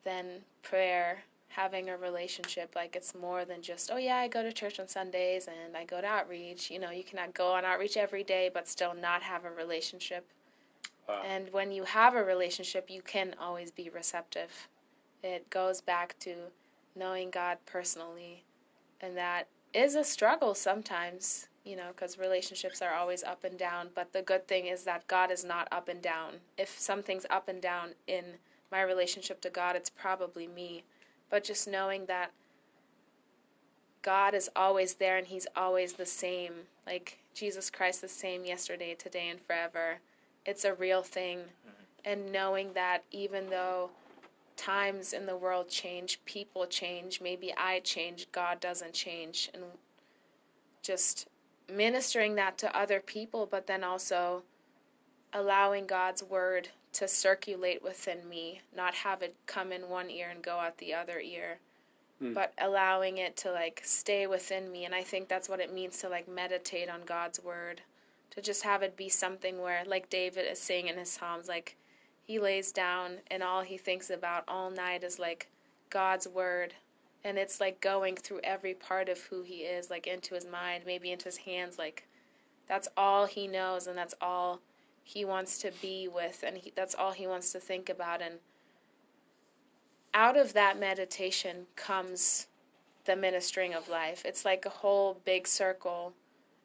then 0.04 0.26
prayer, 0.62 1.24
having 1.48 1.90
a 1.90 1.96
relationship, 1.96 2.74
like 2.76 2.98
it's 2.98 3.16
more 3.16 3.46
than 3.46 3.62
just, 3.62 3.92
oh 3.94 3.98
yeah, 3.98 4.18
I 4.18 4.28
go 4.28 4.44
to 4.44 4.52
church 4.52 4.78
on 4.78 4.90
Sundays 4.90 5.48
and 5.48 5.78
I 5.78 5.86
go 5.86 6.02
to 6.02 6.08
outreach. 6.08 6.70
You 6.70 6.80
know, 6.80 6.92
you 6.92 7.06
cannot 7.06 7.34
go 7.34 7.54
on 7.54 7.64
outreach 7.64 7.96
every 7.96 8.24
day 8.26 8.52
but 8.54 8.68
still 8.68 8.94
not 8.94 9.24
have 9.24 9.46
a 9.46 9.52
relationship. 9.52 10.26
Wow. 11.08 11.22
And 11.26 11.48
when 11.54 11.72
you 11.72 11.86
have 11.86 12.16
a 12.16 12.24
relationship, 12.24 12.90
you 12.90 13.02
can 13.02 13.36
always 13.40 13.72
be 13.72 13.90
receptive. 13.90 14.68
It 15.24 15.50
goes 15.50 15.80
back 15.80 16.20
to 16.20 16.36
knowing 16.94 17.30
God 17.30 17.58
personally, 17.66 18.44
and 19.00 19.16
that 19.16 19.48
is 19.74 19.96
a 19.96 20.04
struggle 20.04 20.56
sometimes, 20.56 21.48
you 21.64 21.76
know, 21.76 21.90
because 21.90 22.18
relationships 22.18 22.82
are 22.82 22.94
always 22.94 23.24
up 23.24 23.44
and 23.44 23.58
down. 23.58 23.90
But 23.96 24.14
the 24.14 24.22
good 24.22 24.48
thing 24.48 24.68
is 24.68 24.84
that 24.84 25.08
God 25.08 25.32
is 25.32 25.44
not 25.44 25.68
up 25.72 25.88
and 25.88 26.02
down. 26.02 26.36
If 26.58 26.78
something's 26.80 27.26
up 27.30 27.48
and 27.48 27.62
down 27.62 27.90
in 28.08 28.24
my 28.72 28.82
relationship 28.82 29.42
to 29.42 29.50
God, 29.50 29.76
it's 29.76 29.90
probably 29.90 30.48
me. 30.48 30.84
But 31.30 31.44
just 31.44 31.68
knowing 31.68 32.06
that 32.06 32.32
God 34.02 34.34
is 34.34 34.50
always 34.56 34.96
there 34.96 35.18
and 35.18 35.28
He's 35.28 35.48
always 35.56 35.94
the 35.94 36.06
same, 36.06 36.54
like 36.86 37.20
Jesus 37.34 37.70
Christ, 37.70 38.02
the 38.02 38.10
same 38.10 38.46
yesterday, 38.46 38.96
today, 38.96 39.30
and 39.30 39.40
forever 39.42 40.00
it's 40.46 40.66
a 40.66 40.74
real 40.74 41.02
thing. 41.02 41.40
Mm-hmm. 41.40 41.80
And 42.06 42.32
knowing 42.32 42.74
that 42.74 43.04
even 43.12 43.50
though 43.50 43.90
times 44.56 45.14
in 45.14 45.26
the 45.26 45.36
world 45.36 45.70
change, 45.70 46.20
people 46.26 46.66
change, 46.66 47.22
maybe 47.22 47.54
I 47.56 47.80
change, 47.80 48.28
God 48.32 48.60
doesn't 48.60 48.94
change. 48.94 49.50
And 49.54 49.64
just 50.82 51.28
ministering 51.72 52.36
that 52.36 52.58
to 52.60 52.78
other 52.78 53.00
people, 53.00 53.48
but 53.50 53.68
then 53.68 53.84
also 53.84 54.44
allowing 55.34 55.88
God's 55.88 56.24
word 56.24 56.70
to 56.94 57.08
circulate 57.08 57.84
within 57.84 58.28
me, 58.30 58.62
not 58.76 58.94
have 58.94 59.22
it 59.24 59.36
come 59.48 59.72
in 59.72 59.90
one 59.90 60.10
ear 60.12 60.30
and 60.30 60.44
go 60.44 60.58
out 60.58 60.78
the 60.78 60.94
other 60.94 61.20
ear. 61.20 61.58
Mm. 62.22 62.34
But 62.34 62.54
allowing 62.60 63.18
it 63.18 63.36
to 63.38 63.52
like 63.52 63.82
stay 63.84 64.28
within 64.28 64.72
me, 64.72 64.86
and 64.86 64.94
I 64.94 65.02
think 65.02 65.28
that's 65.28 65.50
what 65.50 65.60
it 65.60 65.74
means 65.74 65.98
to 66.00 66.10
like 66.10 66.28
meditate 66.28 66.90
on 66.90 67.02
God's 67.06 67.44
word 67.44 67.82
to 68.36 68.42
just 68.42 68.64
have 68.64 68.82
it 68.82 68.98
be 68.98 69.10
something 69.10 69.62
where, 69.62 69.84
like 69.86 70.10
David 70.10 70.46
is 70.50 70.60
saying 70.60 70.88
in 70.88 70.98
his 70.98 71.12
Psalms, 71.12 71.48
like 71.48 71.76
he 72.24 72.40
lays 72.40 72.72
down 72.72 73.18
and 73.30 73.44
all 73.44 73.62
he 73.62 73.78
thinks 73.78 74.10
about 74.10 74.44
all 74.48 74.72
night 74.72 75.04
is 75.04 75.20
like 75.20 75.50
God's 75.90 76.28
word. 76.28 76.74
And 77.26 77.38
it's 77.38 77.60
like 77.62 77.80
going 77.80 78.16
through 78.16 78.42
every 78.44 78.74
part 78.74 79.08
of 79.08 79.20
who 79.20 79.44
he 79.44 79.60
is, 79.60 79.90
like 79.90 80.08
into 80.08 80.36
his 80.36 80.46
mind, 80.46 80.84
maybe 80.86 81.12
into 81.12 81.26
his 81.26 81.38
hands. 81.38 81.78
Like 81.78 82.08
that's 82.68 82.88
all 82.98 83.26
he 83.26 83.48
knows 83.48 83.88
and 83.88 83.98
that's 83.98 84.16
all 84.22 84.60
he 85.04 85.26
wants 85.26 85.58
to 85.60 85.72
be 85.82 86.08
with 86.08 86.44
and 86.46 86.58
he, 86.58 86.72
that's 86.76 86.96
all 86.96 87.12
he 87.12 87.28
wants 87.28 87.52
to 87.52 87.60
think 87.60 87.90
about. 87.90 88.22
And 88.22 88.36
out 90.14 90.38
of 90.38 90.54
that 90.54 90.80
meditation 90.80 91.66
comes 91.76 92.48
the 93.06 93.16
ministering 93.16 93.74
of 93.74 93.90
life. 93.90 94.24
It's 94.26 94.46
like 94.46 94.66
a 94.66 94.70
whole 94.70 95.20
big 95.26 95.48
circle 95.48 96.14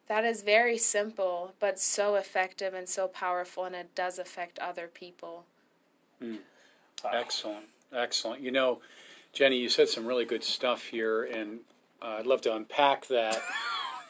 that 0.09 0.25
is 0.25 0.41
very 0.41 0.77
simple, 0.77 1.53
but 1.59 1.79
so 1.79 2.15
effective 2.15 2.73
and 2.73 2.89
so 2.89 3.07
powerful, 3.07 3.65
and 3.65 3.75
it 3.75 3.93
does 3.95 4.19
affect 4.19 4.59
other 4.59 4.87
people. 4.87 5.45
Mm. 6.21 6.39
Excellent, 7.13 7.65
excellent. 7.93 8.41
You 8.41 8.51
know, 8.51 8.79
Jenny, 9.31 9.57
you 9.57 9.69
said 9.69 9.87
some 9.87 10.05
really 10.05 10.25
good 10.25 10.43
stuff 10.43 10.83
here, 10.83 11.25
and 11.25 11.59
uh, 12.01 12.17
I'd 12.19 12.25
love 12.25 12.41
to 12.41 12.55
unpack 12.55 13.07
that. 13.07 13.41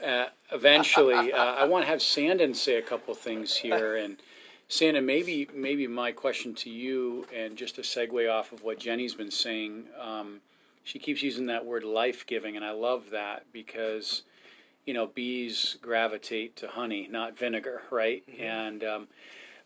Uh, 0.01 0.29
eventually, 0.53 1.34
uh, 1.34 1.56
I 1.56 1.65
want 1.65 1.84
to 1.84 1.89
have 1.89 2.01
Sandon 2.01 2.53
say 2.53 2.77
a 2.77 2.82
couple 2.82 3.13
things 3.13 3.53
here, 3.58 3.98
and 3.98 4.15
Sandon, 4.70 5.06
maybe 5.06 5.50
maybe 5.53 5.88
my 5.88 6.13
question 6.13 6.56
to 6.56 6.70
you, 6.70 7.25
and 7.36 7.58
just 7.58 7.79
a 7.79 7.82
segue 7.82 8.32
off 8.32 8.53
of 8.53 8.63
what 8.63 8.79
Jenny's 8.79 9.13
been 9.13 9.29
saying. 9.29 9.84
Um, 10.00 10.39
she 10.86 11.00
keeps 11.00 11.22
using 11.22 11.48
that 11.48 11.65
word 11.65 11.84
life 11.84 12.25
giving, 12.25 12.56
and 12.56 12.63
I 12.63 12.72
love 12.72 13.10
that 13.10 13.44
because 13.51 14.22
you 14.89 14.96
know, 14.96 15.05
bees 15.05 15.77
gravitate 15.84 16.55
to 16.55 16.67
honey, 16.67 17.08
not 17.12 17.38
vinegar, 17.38 17.84
right? 17.91 18.24
Mm-hmm. 18.27 18.41
And 18.41 18.84
um, 18.84 19.08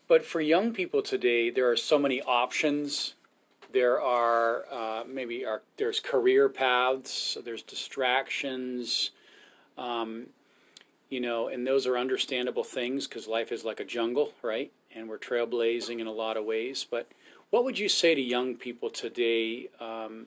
but 0.06 0.22
for 0.22 0.42
young 0.42 0.74
people 0.74 1.00
today, 1.00 1.48
there 1.48 1.70
are 1.70 1.78
so 1.78 1.98
many 1.98 2.20
options. 2.20 3.14
There 3.72 4.02
are 4.02 4.66
uh, 4.70 5.04
maybe 5.08 5.46
are, 5.46 5.62
there's 5.78 5.98
career 5.98 6.50
paths, 6.50 7.38
there's 7.42 7.62
distractions, 7.62 9.12
um, 9.78 10.26
you 11.08 11.20
know, 11.20 11.48
and 11.48 11.66
those 11.66 11.86
are 11.86 11.96
understandable 11.96 12.62
things 12.62 13.06
because 13.06 13.26
life 13.26 13.50
is 13.50 13.64
like 13.64 13.80
a 13.80 13.84
jungle, 13.86 14.30
right? 14.42 14.70
And 14.94 15.08
we're 15.08 15.16
trailblazing 15.16 16.00
in 16.00 16.06
a 16.06 16.12
lot 16.12 16.36
of 16.36 16.44
ways. 16.44 16.86
But 16.90 17.10
what 17.48 17.64
would 17.64 17.78
you 17.78 17.88
say 17.88 18.14
to 18.14 18.20
young 18.20 18.56
people 18.56 18.90
today? 18.90 19.70
Um, 19.80 20.26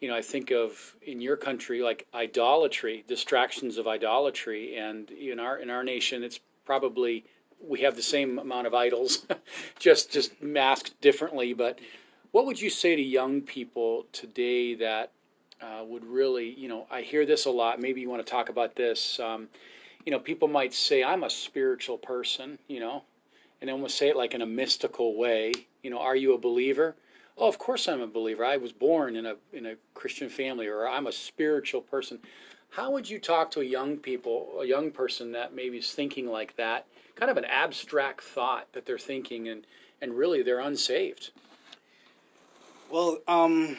you 0.00 0.08
know, 0.08 0.14
I 0.14 0.22
think 0.22 0.50
of 0.50 0.94
in 1.02 1.20
your 1.20 1.36
country 1.36 1.82
like 1.82 2.06
idolatry, 2.14 3.04
distractions 3.08 3.78
of 3.78 3.88
idolatry, 3.88 4.76
and 4.76 5.10
in 5.10 5.40
our 5.40 5.58
in 5.58 5.70
our 5.70 5.82
nation, 5.82 6.22
it's 6.22 6.40
probably 6.64 7.24
we 7.60 7.80
have 7.80 7.96
the 7.96 8.02
same 8.02 8.38
amount 8.38 8.66
of 8.66 8.74
idols, 8.74 9.26
just 9.78 10.12
just 10.12 10.40
masked 10.40 11.00
differently. 11.00 11.52
But 11.52 11.80
what 12.30 12.46
would 12.46 12.60
you 12.60 12.70
say 12.70 12.94
to 12.94 13.02
young 13.02 13.40
people 13.40 14.06
today 14.12 14.74
that 14.76 15.10
uh, 15.60 15.82
would 15.84 16.04
really, 16.04 16.50
you 16.50 16.68
know, 16.68 16.86
I 16.90 17.02
hear 17.02 17.26
this 17.26 17.46
a 17.46 17.50
lot. 17.50 17.80
Maybe 17.80 18.00
you 18.00 18.08
want 18.08 18.24
to 18.24 18.30
talk 18.30 18.48
about 18.48 18.76
this. 18.76 19.18
Um, 19.18 19.48
you 20.04 20.12
know, 20.12 20.20
people 20.20 20.46
might 20.46 20.72
say, 20.72 21.02
"I'm 21.02 21.24
a 21.24 21.30
spiritual 21.30 21.98
person," 21.98 22.58
you 22.68 22.78
know, 22.78 23.02
and 23.60 23.70
we'll 23.80 23.88
say 23.88 24.08
it 24.08 24.16
like 24.16 24.34
in 24.34 24.42
a 24.42 24.46
mystical 24.46 25.16
way. 25.16 25.52
You 25.82 25.90
know, 25.90 25.98
are 25.98 26.16
you 26.16 26.34
a 26.34 26.38
believer? 26.38 26.94
Oh, 27.38 27.48
of 27.48 27.58
course 27.58 27.88
I'm 27.88 28.00
a 28.00 28.06
believer. 28.06 28.44
I 28.44 28.56
was 28.56 28.72
born 28.72 29.16
in 29.16 29.24
a 29.24 29.36
in 29.52 29.66
a 29.66 29.76
Christian 29.94 30.28
family, 30.28 30.66
or 30.66 30.88
I'm 30.88 31.06
a 31.06 31.12
spiritual 31.12 31.80
person. 31.80 32.18
How 32.70 32.90
would 32.90 33.08
you 33.08 33.18
talk 33.18 33.50
to 33.52 33.60
a 33.60 33.64
young 33.64 33.96
people, 33.96 34.58
a 34.60 34.66
young 34.66 34.90
person 34.90 35.32
that 35.32 35.54
maybe 35.54 35.78
is 35.78 35.92
thinking 35.92 36.26
like 36.26 36.56
that, 36.56 36.86
kind 37.14 37.30
of 37.30 37.38
an 37.38 37.46
abstract 37.46 38.22
thought 38.22 38.70
that 38.72 38.84
they're 38.84 38.98
thinking, 38.98 39.48
and 39.48 39.66
and 40.02 40.14
really 40.14 40.42
they're 40.42 40.60
unsaved? 40.60 41.30
Well, 42.90 43.18
um, 43.28 43.76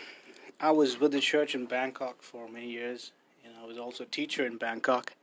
I 0.60 0.72
was 0.72 1.00
with 1.00 1.12
the 1.12 1.20
church 1.20 1.56
in 1.56 1.66
Bangkok 1.66 2.22
for 2.22 2.48
many 2.48 2.70
years, 2.70 3.12
and 3.44 3.54
I 3.62 3.66
was 3.66 3.78
also 3.78 4.04
a 4.04 4.08
teacher 4.08 4.46
in 4.46 4.58
Bangkok. 4.58 5.14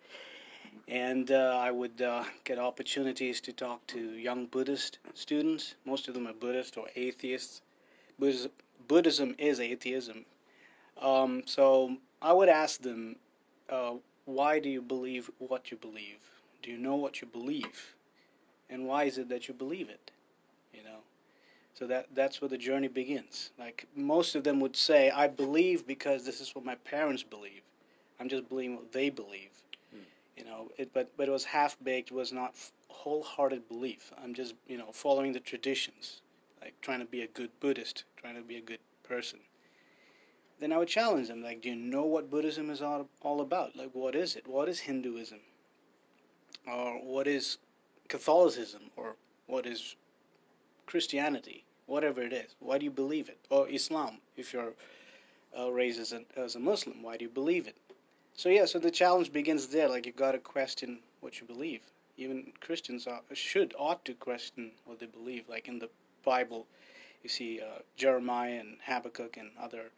And 0.89 1.33
uh, 1.33 1.59
I 1.61 1.73
would 1.73 2.01
uh, 2.01 2.23
get 2.45 2.61
opportunities 2.61 3.41
to 3.41 3.53
talk 3.53 3.85
to 3.89 3.99
young 3.99 4.47
Buddhist 4.47 5.01
students. 5.15 5.75
Most 5.85 6.07
of 6.07 6.15
them 6.15 6.29
are 6.29 6.33
Buddhist 6.33 6.77
or 6.77 6.87
atheists 6.95 7.63
Buddhism 8.19 9.35
is 9.39 9.61
atheism. 9.61 10.25
Um, 11.01 11.43
so 11.47 11.97
I 12.23 12.33
would 12.33 12.49
ask 12.49 12.81
them, 12.81 13.17
uh, 13.69 13.95
why 14.25 14.59
do 14.59 14.69
you 14.69 14.83
believe 14.83 15.31
what 15.39 15.71
you 15.71 15.77
believe? 15.77 16.19
Do 16.63 16.71
you 16.71 16.79
know 16.79 16.97
what 16.97 17.21
you 17.21 17.27
believe? 17.27 17.95
And 18.71 18.87
why 18.87 19.05
is 19.05 19.19
it 19.19 19.29
that 19.29 19.49
you 19.49 19.55
believe 19.55 19.89
it? 19.89 20.11
You 20.73 20.83
know? 20.83 20.99
So 21.75 21.87
that 21.87 22.07
that's 22.15 22.41
where 22.41 22.49
the 22.49 22.57
journey 22.57 22.89
begins. 22.89 23.51
Like 23.59 23.87
most 23.95 24.35
of 24.35 24.45
them 24.45 24.61
would 24.61 24.77
say, 24.77 25.11
I 25.11 25.29
believe 25.29 25.87
because 25.87 26.25
this 26.25 26.41
is 26.41 26.55
what 26.55 26.65
my 26.65 26.75
parents 26.77 27.23
believe. 27.23 27.61
I'm 28.19 28.29
just 28.31 28.49
believing 28.49 28.77
what 28.77 28.93
they 28.93 29.11
believe. 29.11 29.51
Hmm. 29.93 30.01
You 30.39 30.45
know, 30.45 30.71
it, 30.79 30.91
but 30.95 31.11
but 31.19 31.29
it 31.29 31.33
was 31.33 31.45
half 31.45 31.77
baked. 31.85 32.11
Was 32.11 32.33
not 32.33 32.55
wholehearted 32.89 33.69
belief. 33.69 34.11
I'm 34.23 34.33
just 34.33 34.55
you 34.67 34.79
know 34.79 34.91
following 34.91 35.35
the 35.35 35.41
traditions 35.41 36.23
like 36.67 36.81
trying 36.81 36.99
to 36.99 37.07
be 37.07 37.23
a 37.23 37.29
good 37.29 37.51
Buddhist, 37.61 38.03
trying 38.17 38.35
to 38.35 38.43
be 38.43 38.57
a 38.57 38.61
good 38.61 38.81
person. 39.05 39.39
Then 40.59 40.73
I 40.73 40.79
would 40.79 40.89
challenge 40.89 41.29
them, 41.29 41.41
like, 41.41 41.63
do 41.63 41.69
you 41.69 41.77
know 41.77 42.03
what 42.03 42.29
Buddhism 42.29 42.71
is 42.71 42.83
all, 42.83 43.09
all 43.21 43.41
about? 43.41 43.77
Like, 43.77 43.91
what 43.93 44.17
is 44.17 44.35
it? 44.35 44.49
What 44.49 44.69
is 44.69 44.81
Hinduism? 44.81 45.39
Or 46.67 46.99
what 46.99 47.29
is 47.29 47.59
Catholicism? 48.09 48.91
Or 48.97 49.15
what 49.47 49.65
is 49.65 49.95
Christianity? 50.87 51.65
Whatever 51.87 52.21
it 52.23 52.33
is. 52.33 52.57
Why 52.59 52.79
do 52.79 52.85
you 52.85 52.91
believe 52.91 53.29
it? 53.29 53.39
Or 53.49 53.69
Islam, 53.69 54.19
if 54.37 54.53
you're 54.53 54.73
uh, 55.57 55.71
raised 55.71 56.01
as 56.01 56.13
a, 56.13 56.23
as 56.37 56.57
a 56.57 56.61
Muslim, 56.61 57.01
why 57.01 57.17
do 57.17 57.25
you 57.27 57.31
believe 57.31 57.69
it? 57.69 57.77
So, 58.35 58.49
yeah, 58.49 58.65
so 58.65 58.81
the 58.81 58.91
challenge 58.91 59.33
begins 59.33 59.69
there. 59.69 59.89
Like, 59.89 60.05
you've 60.05 60.17
got 60.17 60.33
to 60.33 60.39
question 60.39 60.99
what 61.21 61.41
you 61.41 61.47
believe. 61.47 61.83
even 62.17 62.53
Christians 62.61 63.07
are, 63.07 63.21
should 63.35 63.75
ought 63.79 64.05
to 64.07 64.15
question 64.15 64.73
what 64.85 64.99
they 64.99 65.07
believe. 65.07 65.45
Like 65.49 65.69
in 65.69 65.79
the 65.79 65.91
Bible, 66.27 66.67
you 67.23 67.31
see 67.31 67.61
uh, 67.61 67.79
Jeremiah 67.97 68.59
and 68.61 68.77
Habakkuk 68.85 69.39
and 69.39 69.51
other 69.59 69.91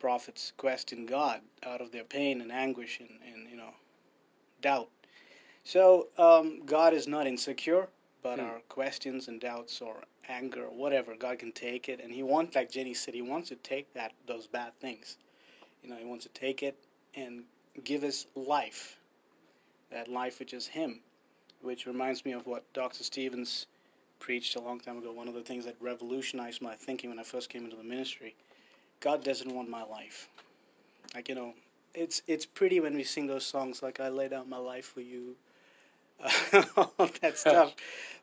prophets 0.00 0.52
question 0.56 1.06
God 1.06 1.40
out 1.62 1.80
of 1.80 1.92
their 1.92 2.04
pain 2.04 2.40
and 2.40 2.50
anguish 2.52 3.00
and, 3.00 3.10
and 3.32 3.48
you 3.50 3.56
know 3.56 3.70
doubt. 4.60 4.88
So 5.64 6.08
um, 6.18 6.62
God 6.66 6.92
is 6.92 7.06
not 7.06 7.26
insecure, 7.26 7.88
but 8.22 8.38
Hmm. 8.38 8.46
our 8.46 8.60
questions 8.68 9.28
and 9.28 9.40
doubts 9.40 9.80
or 9.80 10.02
anger 10.28 10.64
or 10.64 10.70
whatever, 10.74 11.14
God 11.16 11.38
can 11.38 11.52
take 11.52 11.88
it, 11.88 12.00
and 12.02 12.12
He 12.12 12.22
wants, 12.22 12.54
like 12.56 12.70
Jenny 12.70 12.94
said, 12.94 13.14
He 13.14 13.22
wants 13.22 13.48
to 13.50 13.56
take 13.56 13.92
that 13.94 14.12
those 14.26 14.46
bad 14.46 14.72
things. 14.80 15.18
You 15.82 15.90
know, 15.90 15.96
He 15.96 16.04
wants 16.04 16.24
to 16.24 16.30
take 16.32 16.62
it 16.62 16.76
and 17.14 17.44
give 17.84 18.04
us 18.04 18.26
life, 18.34 18.98
that 19.90 20.08
life 20.08 20.38
which 20.40 20.52
is 20.54 20.66
Him, 20.66 21.00
which 21.62 21.86
reminds 21.86 22.24
me 22.24 22.32
of 22.32 22.46
what 22.46 22.70
Dr. 22.72 23.04
Stevens 23.04 23.66
preached 24.20 24.54
a 24.54 24.60
long 24.60 24.78
time 24.78 24.98
ago. 24.98 25.10
One 25.12 25.26
of 25.26 25.34
the 25.34 25.42
things 25.42 25.64
that 25.64 25.74
revolutionized 25.80 26.62
my 26.62 26.74
thinking 26.74 27.10
when 27.10 27.18
I 27.18 27.24
first 27.24 27.48
came 27.50 27.64
into 27.64 27.76
the 27.76 27.82
ministry. 27.82 28.36
God 29.00 29.24
doesn't 29.24 29.52
want 29.52 29.68
my 29.68 29.82
life. 29.82 30.28
Like 31.14 31.28
you 31.28 31.34
know, 31.34 31.54
it's 31.94 32.22
it's 32.28 32.46
pretty 32.46 32.78
when 32.78 32.94
we 32.94 33.02
sing 33.02 33.26
those 33.26 33.44
songs 33.44 33.82
like 33.82 33.98
I 33.98 34.08
lay 34.08 34.28
down 34.28 34.48
my 34.48 34.58
life 34.58 34.86
for 34.86 35.00
you, 35.00 35.34
all 36.76 37.10
that 37.20 37.36
stuff. 37.46 37.74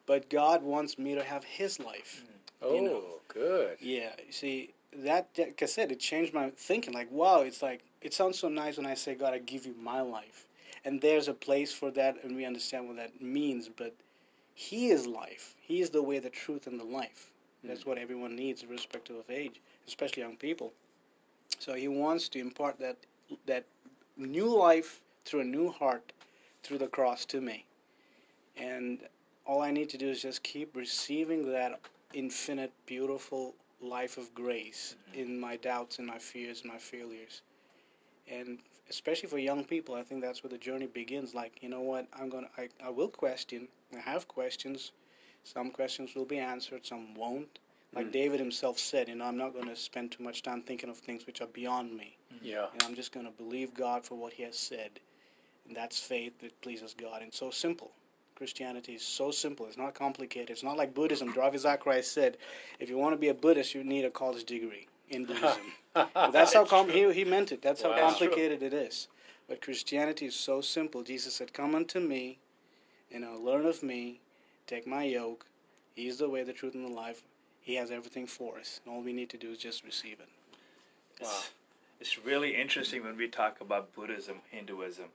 But 0.06 0.30
God 0.30 0.64
wants 0.64 0.98
me 0.98 1.16
to 1.16 1.24
have 1.24 1.44
His 1.44 1.80
life. 1.80 2.24
Oh, 2.62 2.76
You 2.76 2.82
know. 2.84 2.92
Oh, 3.04 3.22
good. 3.28 3.78
Yeah, 3.82 4.12
you 4.26 4.32
see 4.32 4.74
that, 5.04 5.30
like 5.38 5.62
I 5.62 5.66
said, 5.66 5.92
it 5.92 6.00
changed 6.00 6.34
my 6.34 6.52
thinking. 6.52 6.94
Like, 6.94 7.12
wow, 7.12 7.42
it's 7.42 7.62
like 7.62 7.84
it 8.02 8.14
sounds 8.14 8.40
so 8.40 8.48
nice 8.48 8.78
when 8.78 8.86
I 8.86 8.94
say, 8.94 9.16
God, 9.16 9.34
I 9.34 9.40
give 9.40 9.66
you 9.66 9.76
my 9.82 10.02
life, 10.02 10.48
and 10.86 11.02
there's 11.02 11.28
a 11.28 11.34
place 11.34 11.74
for 11.74 11.92
that, 11.92 12.24
and 12.24 12.36
we 12.36 12.46
understand 12.46 12.88
what 12.88 12.98
that 12.98 13.22
means. 13.22 13.70
But 13.70 13.96
He 14.60 14.90
is 14.90 15.06
life. 15.06 15.54
He 15.62 15.82
is 15.82 15.92
the 15.92 16.02
way, 16.02 16.18
the 16.18 16.32
truth, 16.32 16.66
and 16.66 16.80
the 16.80 16.84
life. 16.84 17.30
Hmm. 17.62 17.68
That's 17.68 17.86
what 17.86 18.00
everyone 18.00 18.36
needs, 18.36 18.64
irrespective 18.64 19.16
of 19.16 19.30
age, 19.30 19.62
especially 19.88 20.24
young 20.24 20.36
people. 20.36 20.74
So 21.60 21.76
He 21.76 21.88
wants 21.88 22.28
to 22.30 22.40
impart 22.40 22.80
that 22.80 22.98
that 23.46 23.66
new 24.18 24.48
life 24.48 25.00
through 25.26 25.42
a 25.42 25.44
new 25.58 25.70
heart, 25.70 26.12
through 26.64 26.80
the 26.80 26.88
cross 26.88 27.24
to 27.26 27.40
me, 27.40 27.66
and 28.56 28.98
all 29.46 29.62
I 29.62 29.70
need 29.70 29.90
to 29.90 29.98
do 29.98 30.10
is 30.10 30.24
just 30.24 30.42
keep 30.42 30.76
receiving 30.76 31.52
that 31.52 31.80
infinite, 32.16 32.72
beautiful 32.88 33.54
life 33.80 34.18
of 34.18 34.34
grace 34.34 34.96
hmm. 35.14 35.20
in 35.20 35.40
my 35.40 35.58
doubts 35.58 36.00
and 36.00 36.08
my 36.08 36.18
fears 36.18 36.62
and 36.62 36.72
my 36.74 36.80
failures. 36.80 37.44
And 38.28 38.58
especially 38.90 39.30
for 39.30 39.38
young 39.38 39.64
people, 39.64 39.96
I 39.96 40.04
think 40.04 40.22
that's 40.22 40.44
where 40.44 40.50
the 40.50 40.58
journey 40.58 40.88
begins. 40.88 41.34
Like, 41.34 41.60
you 41.62 41.70
know 41.70 41.82
what? 41.82 42.08
I'm 42.20 42.30
gonna, 42.30 42.50
I, 42.58 42.70
I 42.84 42.90
will 42.90 43.10
question. 43.10 43.68
I 43.96 44.00
have 44.00 44.28
questions. 44.28 44.92
Some 45.44 45.72
questions 45.72 46.16
will 46.16 46.26
be 46.26 46.40
answered. 46.40 46.86
Some 46.86 47.14
won't. 47.16 47.60
Like 47.96 48.08
Mm. 48.08 48.12
David 48.12 48.40
himself 48.40 48.78
said, 48.78 49.08
you 49.08 49.16
know, 49.16 49.26
I'm 49.26 49.38
not 49.38 49.54
going 49.54 49.68
to 49.70 49.76
spend 49.76 50.12
too 50.12 50.24
much 50.24 50.44
time 50.44 50.62
thinking 50.62 50.90
of 50.90 50.98
things 50.98 51.26
which 51.26 51.42
are 51.42 51.48
beyond 51.48 51.96
me. 51.96 52.18
Yeah. 52.42 52.68
And 52.74 52.84
I'm 52.84 52.96
just 52.96 53.14
going 53.14 53.26
to 53.26 53.32
believe 53.32 53.74
God 53.74 54.06
for 54.06 54.16
what 54.16 54.34
He 54.34 54.44
has 54.44 54.58
said. 54.58 55.00
And 55.68 55.76
that's 55.76 56.00
faith 56.00 56.38
that 56.42 56.60
pleases 56.62 56.94
God. 56.94 57.22
And 57.22 57.34
so 57.34 57.50
simple. 57.50 57.92
Christianity 58.36 58.94
is 58.94 59.02
so 59.04 59.32
simple. 59.32 59.66
It's 59.66 59.78
not 59.78 59.96
complicated. 59.96 60.50
It's 60.50 60.64
not 60.64 60.78
like 60.78 60.94
Buddhism. 60.94 61.34
Ravi 61.34 61.58
Zacharias 61.58 62.10
said, 62.12 62.38
if 62.80 62.90
you 62.90 62.98
want 62.98 63.14
to 63.14 63.18
be 63.18 63.30
a 63.30 63.34
Buddhist, 63.34 63.74
you 63.74 63.84
need 63.84 64.06
a 64.06 64.12
college 64.12 64.44
degree 64.44 64.88
in 65.10 65.26
Buddhism. 65.26 65.62
That's 66.32 66.54
how 66.54 66.66
com- 66.66 66.90
he, 66.90 67.12
he 67.14 67.24
meant 67.24 67.52
it. 67.52 67.62
That's 67.62 67.82
how 67.82 67.90
Wow. 67.90 68.10
complicated 68.10 68.62
it 68.64 68.74
is. 68.74 69.08
But 69.48 69.62
Christianity 69.62 70.26
is 70.26 70.36
so 70.36 70.62
simple. 70.62 71.04
Jesus 71.04 71.34
said, 71.36 71.54
Come 71.54 71.74
unto 71.76 72.00
me, 72.00 72.38
you 73.10 73.20
know, 73.20 73.38
learn 73.42 73.66
of 73.66 73.82
me, 73.82 74.20
take 74.68 74.86
my 74.86 75.04
yoke. 75.04 75.46
He's 75.96 76.18
the 76.18 76.30
way, 76.30 76.44
the 76.44 76.54
truth, 76.54 76.76
and 76.76 76.86
the 76.86 76.94
life. 76.94 77.24
He 77.62 77.76
has 77.76 77.90
everything 77.92 78.28
for 78.28 78.58
us. 78.60 78.80
And 78.86 78.94
all 78.94 79.02
we 79.02 79.14
need 79.14 79.30
to 79.30 79.38
do 79.38 79.50
is 79.52 79.58
just 79.58 79.84
receive 79.84 80.20
it. 80.20 80.30
It's, 81.20 81.50
it's 82.00 82.20
really 82.24 82.56
interesting 82.56 83.04
when 83.04 83.18
we 83.18 83.28
talk 83.28 83.60
about 83.62 83.94
Buddhism, 83.96 84.38
Hinduism, 84.52 85.06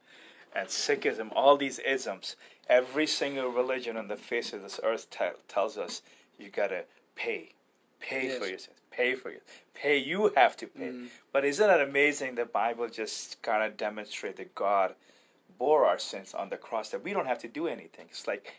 and 0.54 0.66
Sikhism, 0.68 1.30
all 1.34 1.56
these 1.56 1.78
isms. 1.78 2.36
Every 2.68 3.06
single 3.06 3.48
religion 3.50 3.96
on 3.96 4.08
the 4.08 4.16
face 4.16 4.52
of 4.52 4.62
this 4.62 4.80
earth 4.82 5.08
te- 5.10 5.38
tells 5.48 5.78
us 5.78 6.02
you 6.38 6.48
gotta 6.50 6.84
pay, 7.14 7.52
pay 8.00 8.28
for 8.38 8.46
your 8.46 8.58
sins, 8.58 8.76
pay 8.92 9.14
for 9.14 9.30
your, 9.30 9.40
pay. 9.74 9.96
You 9.98 10.32
have 10.36 10.56
to 10.58 10.66
pay. 10.66 10.88
Mm. 10.88 11.08
But 11.32 11.44
isn't 11.44 11.68
it 11.70 11.80
amazing? 11.80 12.34
The 12.36 12.44
Bible 12.44 12.88
just 12.88 13.40
kind 13.42 13.62
of 13.64 13.76
demonstrates 13.76 14.38
that 14.38 14.54
God 14.54 14.94
bore 15.58 15.86
our 15.86 15.98
sins 15.98 16.34
on 16.34 16.48
the 16.50 16.56
cross. 16.56 16.90
That 16.90 17.02
we 17.02 17.12
don't 17.12 17.26
have 17.26 17.38
to 17.40 17.48
do 17.48 17.66
anything. 17.66 18.06
It's 18.10 18.26
like 18.26 18.54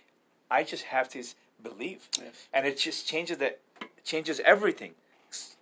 I 0.52 0.64
just 0.64 0.84
have 0.86 1.10
to 1.10 1.24
believe, 1.62 2.08
Yes. 2.20 2.48
and 2.54 2.66
it 2.68 2.78
just 2.78 3.08
changes 3.08 3.38
the 3.38 3.56
changes 4.04 4.42
everything. 4.46 4.92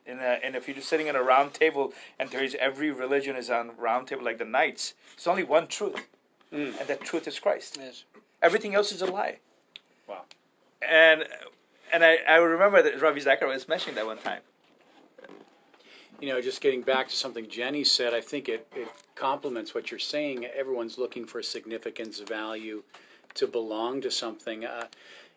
In 0.07 0.17
a, 0.19 0.39
and 0.43 0.55
if 0.55 0.67
you're 0.67 0.75
just 0.75 0.89
sitting 0.89 1.07
at 1.09 1.15
a 1.15 1.21
round 1.21 1.53
table 1.53 1.93
and 2.19 2.29
there 2.31 2.43
is 2.43 2.55
every 2.59 2.89
religion 2.91 3.35
is 3.35 3.49
on 3.51 3.71
round 3.77 4.07
table 4.07 4.25
like 4.25 4.39
the 4.39 4.45
knights, 4.45 4.95
it's 5.13 5.27
only 5.27 5.43
one 5.43 5.67
truth, 5.67 6.07
Mm. 6.51 6.77
and 6.79 6.87
that 6.89 7.01
truth 7.01 7.27
is 7.27 7.39
Christ. 7.39 7.77
Yes. 7.79 8.03
Everything 8.41 8.73
else 8.75 8.91
is 8.91 9.01
a 9.01 9.05
lie. 9.05 9.37
Wow. 10.07 10.23
And 10.81 11.25
and 11.93 12.03
I, 12.03 12.17
I 12.27 12.35
remember 12.37 12.81
that 12.81 12.99
Ravi 13.01 13.19
Zacharias 13.21 13.61
was 13.63 13.69
mentioning 13.69 13.95
that 13.95 14.05
one 14.05 14.17
time. 14.17 14.41
You 16.21 16.27
know, 16.27 16.39
just 16.39 16.61
getting 16.61 16.83
back 16.83 17.09
to 17.09 17.15
something 17.15 17.49
Jenny 17.49 17.83
said, 17.83 18.13
I 18.13 18.21
think 18.21 18.47
it, 18.47 18.67
it 18.75 18.87
complements 19.15 19.73
what 19.73 19.89
you're 19.89 19.99
saying. 19.99 20.45
Everyone's 20.45 20.99
looking 20.99 21.25
for 21.25 21.41
significance, 21.41 22.19
value, 22.19 22.83
to 23.33 23.47
belong 23.47 24.01
to 24.01 24.11
something. 24.11 24.63
Uh, 24.63 24.85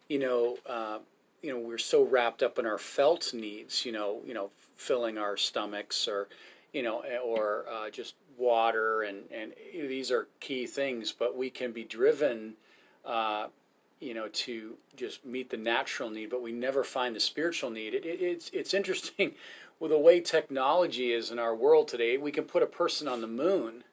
you 0.09 0.19
know, 0.19 0.59
uh, 0.67 0.99
you 1.41 1.51
know, 1.51 1.59
we're 1.59 1.79
so 1.79 2.05
wrapped 2.05 2.43
up 2.43 2.59
in 2.59 2.67
our 2.67 2.77
felt 2.77 3.33
needs. 3.33 3.87
You 3.87 3.93
know, 3.93 4.21
you 4.27 4.35
know, 4.35 4.51
filling 4.77 5.17
our 5.17 5.39
stomachs, 5.39 6.07
or 6.07 6.29
you 6.75 6.83
know, 6.83 7.03
or 7.25 7.65
uh, 7.73 7.89
just 7.89 8.15
water, 8.37 9.05
and 9.05 9.23
and 9.35 9.55
these 9.73 10.11
are 10.11 10.29
key 10.41 10.67
things. 10.67 11.13
But 11.13 11.35
we 11.35 11.49
can 11.49 11.73
be 11.73 11.85
driven. 11.85 12.55
Uh, 13.07 13.47
you 14.01 14.13
know, 14.13 14.29
to 14.29 14.75
just 14.97 15.25
meet 15.25 15.49
the 15.49 15.57
natural 15.57 16.11
need, 16.11 16.29
but 16.29 16.43
we 16.43 16.53
never 16.53 16.85
find 16.85 17.17
the 17.17 17.21
spiritual 17.21 17.71
need. 17.71 17.95
It, 17.95 18.05
it, 18.05 18.21
it's 18.21 18.51
it's 18.53 18.75
interesting 18.75 19.33
with 19.81 19.91
the 19.91 19.99
way 19.99 20.21
technology 20.21 21.13
is 21.13 21.31
in 21.31 21.39
our 21.39 21.55
world 21.55 21.89
today. 21.89 22.17
We 22.17 22.33
can 22.33 22.45
put 22.45 22.63
a 22.63 22.67
person 22.67 23.09
on 23.09 23.21
the 23.21 23.27
moon, 23.27 23.85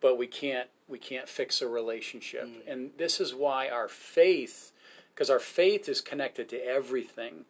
but 0.00 0.18
we 0.18 0.26
can't 0.26 0.68
we 0.88 0.98
can't 0.98 1.28
fix 1.28 1.62
a 1.62 1.68
relationship. 1.68 2.48
And 2.66 2.90
this 2.98 3.20
is 3.20 3.34
why 3.34 3.68
our 3.68 3.88
faith, 3.88 4.72
because 5.14 5.30
our 5.30 5.38
faith 5.38 5.88
is 5.88 6.00
connected 6.00 6.48
to 6.48 6.64
everything. 6.64 7.44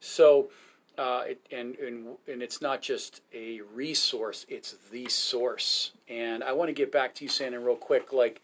So, 0.00 0.50
uh, 0.98 1.22
it, 1.28 1.46
and 1.50 1.76
and 1.76 2.06
and 2.28 2.42
it's 2.42 2.60
not 2.60 2.82
just 2.82 3.22
a 3.32 3.60
resource; 3.74 4.44
it's 4.48 4.76
the 4.90 5.08
source. 5.08 5.92
And 6.08 6.44
I 6.44 6.52
want 6.52 6.68
to 6.68 6.74
get 6.74 6.92
back 6.92 7.14
to 7.16 7.24
you, 7.24 7.30
Sandon, 7.30 7.64
real 7.64 7.76
quick. 7.76 8.12
Like, 8.12 8.42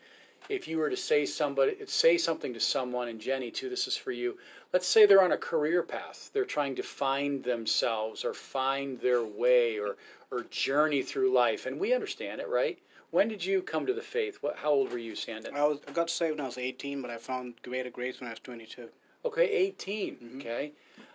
if 0.49 0.67
you 0.67 0.79
were 0.79 0.89
to 0.89 0.97
say 0.97 1.27
somebody 1.27 1.77
say 1.87 2.17
something 2.17 2.55
to 2.55 2.61
someone, 2.61 3.09
and 3.09 3.21
Jenny 3.21 3.51
too, 3.51 3.69
this 3.69 3.87
is 3.87 3.97
for 3.97 4.13
you. 4.13 4.39
Let's 4.73 4.87
say 4.87 5.07
they're 5.07 5.23
on 5.23 5.33
a 5.33 5.39
career 5.39 5.83
path; 5.83 6.31
they're 6.33 6.45
trying 6.45 6.77
to 6.77 6.83
find 6.83 7.43
themselves 7.43 8.25
or 8.25 8.35
find 8.35 9.01
their 9.01 9.25
way 9.25 9.79
or 9.79 9.97
or 10.31 10.45
journey 10.51 11.03
through 11.03 11.33
life, 11.33 11.67
and 11.67 11.81
we 11.81 11.95
understand 11.95 12.41
it, 12.41 12.49
right? 12.49 12.79
When 13.11 13.29
did 13.29 13.43
you 13.43 13.63
come 13.63 13.87
to 13.87 13.95
the 13.95 14.03
faith? 14.03 14.39
What? 14.43 14.57
How 14.57 14.71
old 14.71 14.93
were 14.93 14.99
you, 14.99 15.15
Sandon? 15.15 15.55
I, 15.55 15.65
was, 15.65 15.79
I 15.89 15.93
got 15.93 16.11
saved 16.11 16.33
when 16.33 16.43
I 16.43 16.47
was 16.47 16.59
18, 16.59 17.01
but 17.01 17.11
I 17.11 17.17
found 17.17 17.55
greater 17.63 17.89
grace 17.89 18.21
when 18.21 18.29
I 18.29 18.33
was 18.33 18.41
22. 18.41 18.89
Okay, 19.25 19.51
18. 19.51 20.37
Okay. 20.37 20.73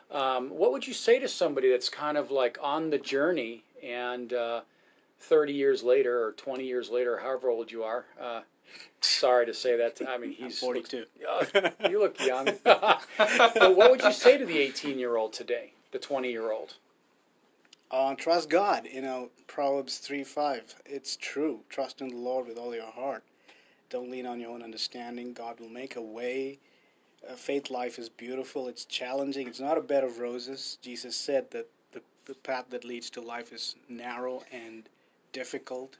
Um, 0.09 0.49
what 0.49 0.71
would 0.71 0.87
you 0.87 0.93
say 0.93 1.19
to 1.19 1.27
somebody 1.27 1.69
that's 1.69 1.89
kind 1.89 2.17
of 2.17 2.31
like 2.31 2.57
on 2.61 2.89
the 2.89 2.97
journey 2.97 3.63
and 3.83 4.33
uh, 4.33 4.61
30 5.19 5.53
years 5.53 5.83
later 5.83 6.23
or 6.23 6.31
20 6.33 6.63
years 6.63 6.89
later, 6.89 7.17
however 7.17 7.49
old 7.49 7.71
you 7.71 7.83
are? 7.83 8.05
Uh, 8.19 8.41
sorry 9.01 9.45
to 9.45 9.53
say 9.53 9.77
that. 9.77 9.99
I 10.07 10.17
mean, 10.17 10.35
I'm 10.39 10.45
he's 10.45 10.59
42. 10.59 11.05
Oh, 11.27 11.45
you 11.89 11.99
look 11.99 12.19
young. 12.19 12.45
but 12.63 13.75
what 13.75 13.91
would 13.91 14.01
you 14.01 14.11
say 14.11 14.37
to 14.37 14.45
the 14.45 14.57
18 14.57 14.99
year 14.99 15.15
old 15.15 15.33
today, 15.33 15.73
the 15.91 15.99
20 15.99 16.31
year 16.31 16.51
old? 16.51 16.75
Uh, 17.91 18.15
trust 18.15 18.49
God. 18.49 18.87
You 18.91 19.01
know, 19.01 19.29
Proverbs 19.47 19.99
3 19.99 20.23
5. 20.23 20.75
It's 20.85 21.15
true. 21.15 21.59
Trust 21.69 22.01
in 22.01 22.09
the 22.09 22.17
Lord 22.17 22.47
with 22.47 22.57
all 22.57 22.73
your 22.73 22.91
heart. 22.91 23.23
Don't 23.89 24.09
lean 24.09 24.25
on 24.25 24.39
your 24.39 24.49
own 24.49 24.63
understanding. 24.63 25.33
God 25.33 25.59
will 25.59 25.69
make 25.69 25.95
a 25.95 26.01
way. 26.01 26.57
Uh, 27.29 27.35
faith 27.35 27.69
life 27.69 27.99
is 27.99 28.09
beautiful. 28.09 28.67
It's 28.67 28.85
challenging. 28.85 29.47
It's 29.47 29.59
not 29.59 29.77
a 29.77 29.81
bed 29.81 30.03
of 30.03 30.17
roses. 30.17 30.79
Jesus 30.81 31.15
said 31.15 31.51
that 31.51 31.67
the, 31.91 32.01
the 32.25 32.33
path 32.33 32.65
that 32.71 32.83
leads 32.83 33.11
to 33.11 33.21
life 33.21 33.53
is 33.53 33.75
narrow 33.87 34.41
and 34.51 34.89
difficult, 35.31 35.97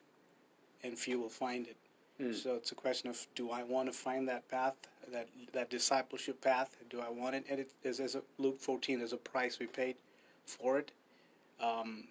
and 0.84 0.97
few 0.97 1.19
will 1.19 1.30
find 1.30 1.67
it. 1.67 1.78
Mm. 2.23 2.36
So 2.36 2.55
it's 2.55 2.71
a 2.71 2.75
question 2.75 3.09
of 3.09 3.27
do 3.36 3.51
I 3.51 3.63
want 3.63 3.91
to 3.91 3.97
find 3.97 4.27
that 4.29 4.47
path, 4.49 4.75
that 5.12 5.27
that 5.53 5.69
discipleship 5.69 6.41
path? 6.41 6.75
Do 6.89 7.01
I 7.01 7.09
want 7.09 7.36
it? 7.36 7.45
And 7.49 7.59
it 7.59 7.71
is 7.83 7.99
as 7.99 8.15
a, 8.15 8.21
Luke 8.38 8.59
14. 8.59 8.99
There's 8.99 9.13
a 9.13 9.17
price 9.17 9.59
we 9.59 9.67
paid 9.67 9.95
for 10.45 10.77
it. 10.79 10.91
Um, 11.62 12.05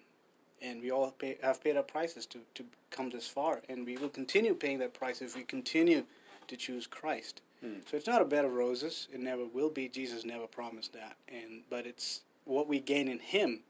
and 0.61 0.81
we 0.81 0.91
all 0.91 1.11
pay, 1.11 1.37
have 1.43 1.63
paid 1.63 1.75
our 1.75 1.83
prices 1.83 2.25
to, 2.27 2.39
to 2.55 2.63
come 2.89 3.09
this 3.09 3.27
far, 3.27 3.61
and 3.67 3.85
we 3.85 3.97
will 3.97 4.09
continue 4.09 4.53
paying 4.53 4.79
that 4.79 4.93
price 4.93 5.21
if 5.21 5.35
we 5.35 5.43
continue 5.43 6.05
to 6.47 6.55
choose 6.55 6.87
Christ. 6.87 7.41
So 7.89 7.95
it's 7.95 8.07
not 8.07 8.21
a 8.21 8.25
bed 8.25 8.43
of 8.45 8.53
roses. 8.53 9.07
It 9.13 9.21
never 9.21 9.45
will 9.45 9.69
be. 9.69 9.87
Jesus 9.87 10.25
never 10.25 10.47
promised 10.47 10.93
that. 10.93 11.15
And 11.29 11.61
but 11.69 11.85
it's 11.85 12.21
what 12.45 12.67
we 12.67 12.79
gain 12.79 13.07
in 13.07 13.19
Him, 13.19 13.61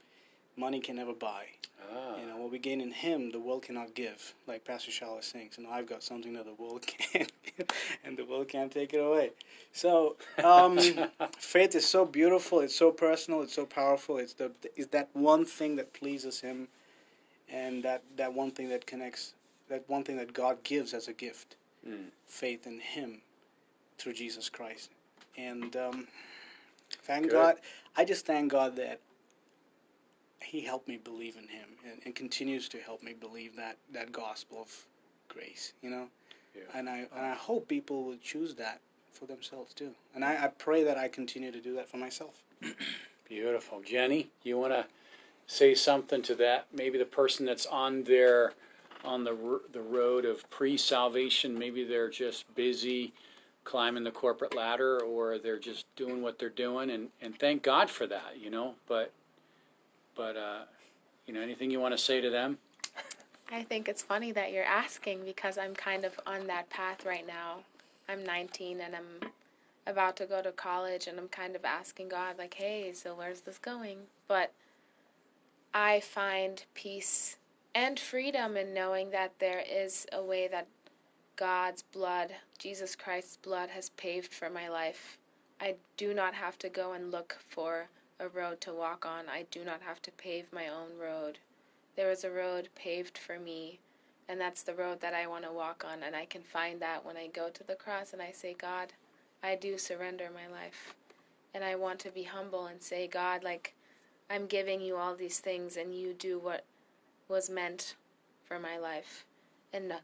money 0.57 0.79
can 0.79 0.95
never 0.95 1.13
buy. 1.13 1.45
Ah. 1.91 2.17
You 2.19 2.27
know 2.27 2.37
what 2.37 2.51
we 2.51 2.59
gain 2.59 2.81
in 2.81 2.91
Him, 2.91 3.31
the 3.31 3.39
world 3.39 3.63
cannot 3.63 3.93
give. 3.95 4.33
Like 4.47 4.63
Pastor 4.65 4.91
Shaw 4.91 5.15
sings, 5.21 5.31
saying, 5.31 5.49
so 5.55 5.63
I've 5.69 5.87
got 5.87 6.03
something 6.03 6.33
that 6.33 6.45
the 6.45 6.53
world 6.53 6.85
can't, 6.87 7.31
give, 7.43 7.67
and 8.03 8.17
the 8.17 8.25
world 8.25 8.47
can't 8.47 8.71
take 8.71 8.93
it 8.93 8.97
away. 8.97 9.31
So 9.71 10.15
um, 10.43 10.79
faith 11.37 11.75
is 11.75 11.85
so 11.87 12.05
beautiful. 12.05 12.59
It's 12.61 12.75
so 12.75 12.91
personal. 12.91 13.41
It's 13.41 13.53
so 13.55 13.65
powerful. 13.65 14.17
It's 14.17 14.33
the 14.33 14.51
is 14.75 14.87
that 14.87 15.09
one 15.13 15.45
thing 15.45 15.75
that 15.77 15.93
pleases 15.93 16.39
Him, 16.39 16.67
and 17.49 17.83
that 17.83 18.03
that 18.17 18.33
one 18.33 18.51
thing 18.51 18.69
that 18.69 18.85
connects. 18.85 19.33
That 19.69 19.83
one 19.87 20.03
thing 20.03 20.17
that 20.17 20.33
God 20.33 20.61
gives 20.63 20.93
as 20.93 21.07
a 21.07 21.13
gift, 21.13 21.55
Mm. 21.87 22.05
faith 22.27 22.67
in 22.67 22.79
Him, 22.79 23.21
through 23.97 24.13
Jesus 24.13 24.49
Christ, 24.49 24.89
and 25.37 25.75
um, 25.75 26.07
thank 27.03 27.23
Good. 27.23 27.31
God. 27.31 27.55
I 27.95 28.05
just 28.05 28.25
thank 28.25 28.51
God 28.51 28.75
that 28.75 28.99
he 30.43 30.61
helped 30.61 30.87
me 30.87 30.97
believe 30.97 31.35
in 31.35 31.47
him 31.47 31.69
and, 31.89 32.01
and 32.05 32.15
continues 32.15 32.69
to 32.69 32.77
help 32.77 33.01
me 33.03 33.13
believe 33.13 33.55
that, 33.55 33.77
that 33.91 34.11
gospel 34.11 34.61
of 34.61 34.85
grace, 35.27 35.73
you 35.81 35.89
know? 35.89 36.07
Yeah. 36.55 36.63
And 36.75 36.89
I 36.89 36.97
and 37.15 37.25
I 37.25 37.33
hope 37.33 37.67
people 37.67 38.03
will 38.03 38.17
choose 38.21 38.55
that 38.55 38.79
for 39.11 39.25
themselves 39.25 39.73
too. 39.73 39.91
And 40.13 40.23
I, 40.23 40.45
I 40.45 40.47
pray 40.47 40.83
that 40.83 40.97
I 40.97 41.07
continue 41.07 41.51
to 41.51 41.59
do 41.59 41.73
that 41.75 41.89
for 41.89 41.97
myself. 41.97 42.43
Beautiful. 43.27 43.81
Jenny, 43.81 44.29
you 44.43 44.57
want 44.57 44.73
to 44.73 44.85
say 45.47 45.73
something 45.73 46.21
to 46.23 46.35
that? 46.35 46.67
Maybe 46.73 46.97
the 46.97 47.05
person 47.05 47.45
that's 47.45 47.65
on 47.65 48.03
their 48.03 48.53
on 49.03 49.23
the 49.23 49.61
the 49.71 49.81
road 49.81 50.25
of 50.25 50.49
pre-salvation, 50.49 51.57
maybe 51.57 51.83
they're 51.83 52.09
just 52.09 52.53
busy 52.55 53.13
climbing 53.63 54.03
the 54.03 54.11
corporate 54.11 54.53
ladder 54.55 54.99
or 55.01 55.37
they're 55.39 55.57
just 55.57 55.85
doing 55.95 56.21
what 56.21 56.37
they're 56.37 56.49
doing 56.49 56.91
and 56.91 57.09
and 57.21 57.37
thank 57.39 57.63
God 57.63 57.89
for 57.89 58.05
that, 58.07 58.37
you 58.39 58.49
know? 58.49 58.75
But 58.87 59.11
but 60.15 60.37
uh 60.37 60.59
you 61.25 61.33
know, 61.33 61.41
anything 61.41 61.71
you 61.71 61.79
want 61.79 61.93
to 61.93 61.97
say 61.97 62.19
to 62.19 62.29
them? 62.29 62.57
I 63.51 63.63
think 63.63 63.87
it's 63.87 64.01
funny 64.01 64.31
that 64.33 64.51
you're 64.51 64.63
asking 64.63 65.23
because 65.25 65.57
I'm 65.57 65.73
kind 65.73 66.05
of 66.05 66.19
on 66.25 66.47
that 66.47 66.69
path 66.69 67.05
right 67.05 67.25
now. 67.25 67.59
I'm 68.09 68.25
19 68.25 68.81
and 68.81 68.95
I'm 68.95 69.29
about 69.87 70.17
to 70.17 70.25
go 70.25 70.41
to 70.41 70.51
college 70.51 71.07
and 71.07 71.17
I'm 71.17 71.29
kind 71.29 71.55
of 71.55 71.63
asking 71.63 72.09
God 72.09 72.37
like, 72.37 72.53
"Hey, 72.53 72.93
so 72.93 73.15
where's 73.15 73.41
this 73.41 73.57
going?" 73.57 73.99
But 74.27 74.51
I 75.73 76.01
find 76.01 76.63
peace 76.73 77.37
and 77.75 77.99
freedom 77.99 78.57
in 78.57 78.73
knowing 78.73 79.09
that 79.11 79.39
there 79.39 79.63
is 79.67 80.05
a 80.11 80.21
way 80.21 80.47
that 80.47 80.67
God's 81.35 81.81
blood, 81.81 82.33
Jesus 82.59 82.95
Christ's 82.95 83.37
blood 83.37 83.69
has 83.69 83.89
paved 83.91 84.33
for 84.33 84.49
my 84.49 84.69
life. 84.69 85.17
I 85.59 85.75
do 85.97 86.13
not 86.13 86.33
have 86.33 86.57
to 86.59 86.69
go 86.69 86.93
and 86.93 87.11
look 87.11 87.37
for 87.49 87.87
a 88.23 88.29
road 88.29 88.61
to 88.61 88.73
walk 88.73 89.05
on. 89.05 89.29
I 89.29 89.45
do 89.51 89.63
not 89.63 89.81
have 89.81 90.01
to 90.03 90.11
pave 90.11 90.45
my 90.51 90.67
own 90.67 90.97
road 90.99 91.37
there 91.95 92.11
is 92.11 92.23
a 92.23 92.31
road 92.31 92.69
paved 92.75 93.17
for 93.17 93.39
me 93.39 93.79
and 94.27 94.39
that's 94.39 94.63
the 94.63 94.73
road 94.73 94.99
that 95.01 95.13
I 95.13 95.27
want 95.27 95.43
to 95.43 95.51
walk 95.51 95.85
on 95.87 96.03
and 96.03 96.15
I 96.15 96.25
can 96.25 96.41
find 96.41 96.81
that 96.81 97.05
when 97.05 97.17
I 97.17 97.27
go 97.27 97.49
to 97.49 97.63
the 97.63 97.75
cross 97.75 98.13
and 98.13 98.21
I 98.21 98.31
say 98.31 98.55
God 98.59 98.93
I 99.43 99.55
do 99.55 99.77
surrender 99.77 100.29
my 100.33 100.51
life 100.51 100.95
and 101.53 101.63
I 101.63 101.75
want 101.75 101.99
to 101.99 102.09
be 102.09 102.23
humble 102.23 102.65
and 102.65 102.81
say 102.81 103.07
God 103.07 103.43
like 103.43 103.75
I'm 104.29 104.47
giving 104.47 104.81
you 104.81 104.95
all 104.95 105.15
these 105.15 105.39
things 105.39 105.77
and 105.77 105.93
you 105.93 106.13
do 106.13 106.39
what 106.39 106.63
was 107.27 107.49
meant 107.49 107.95
for 108.45 108.59
my 108.59 108.77
life 108.77 109.25
and 109.71 109.89
not, 109.89 110.01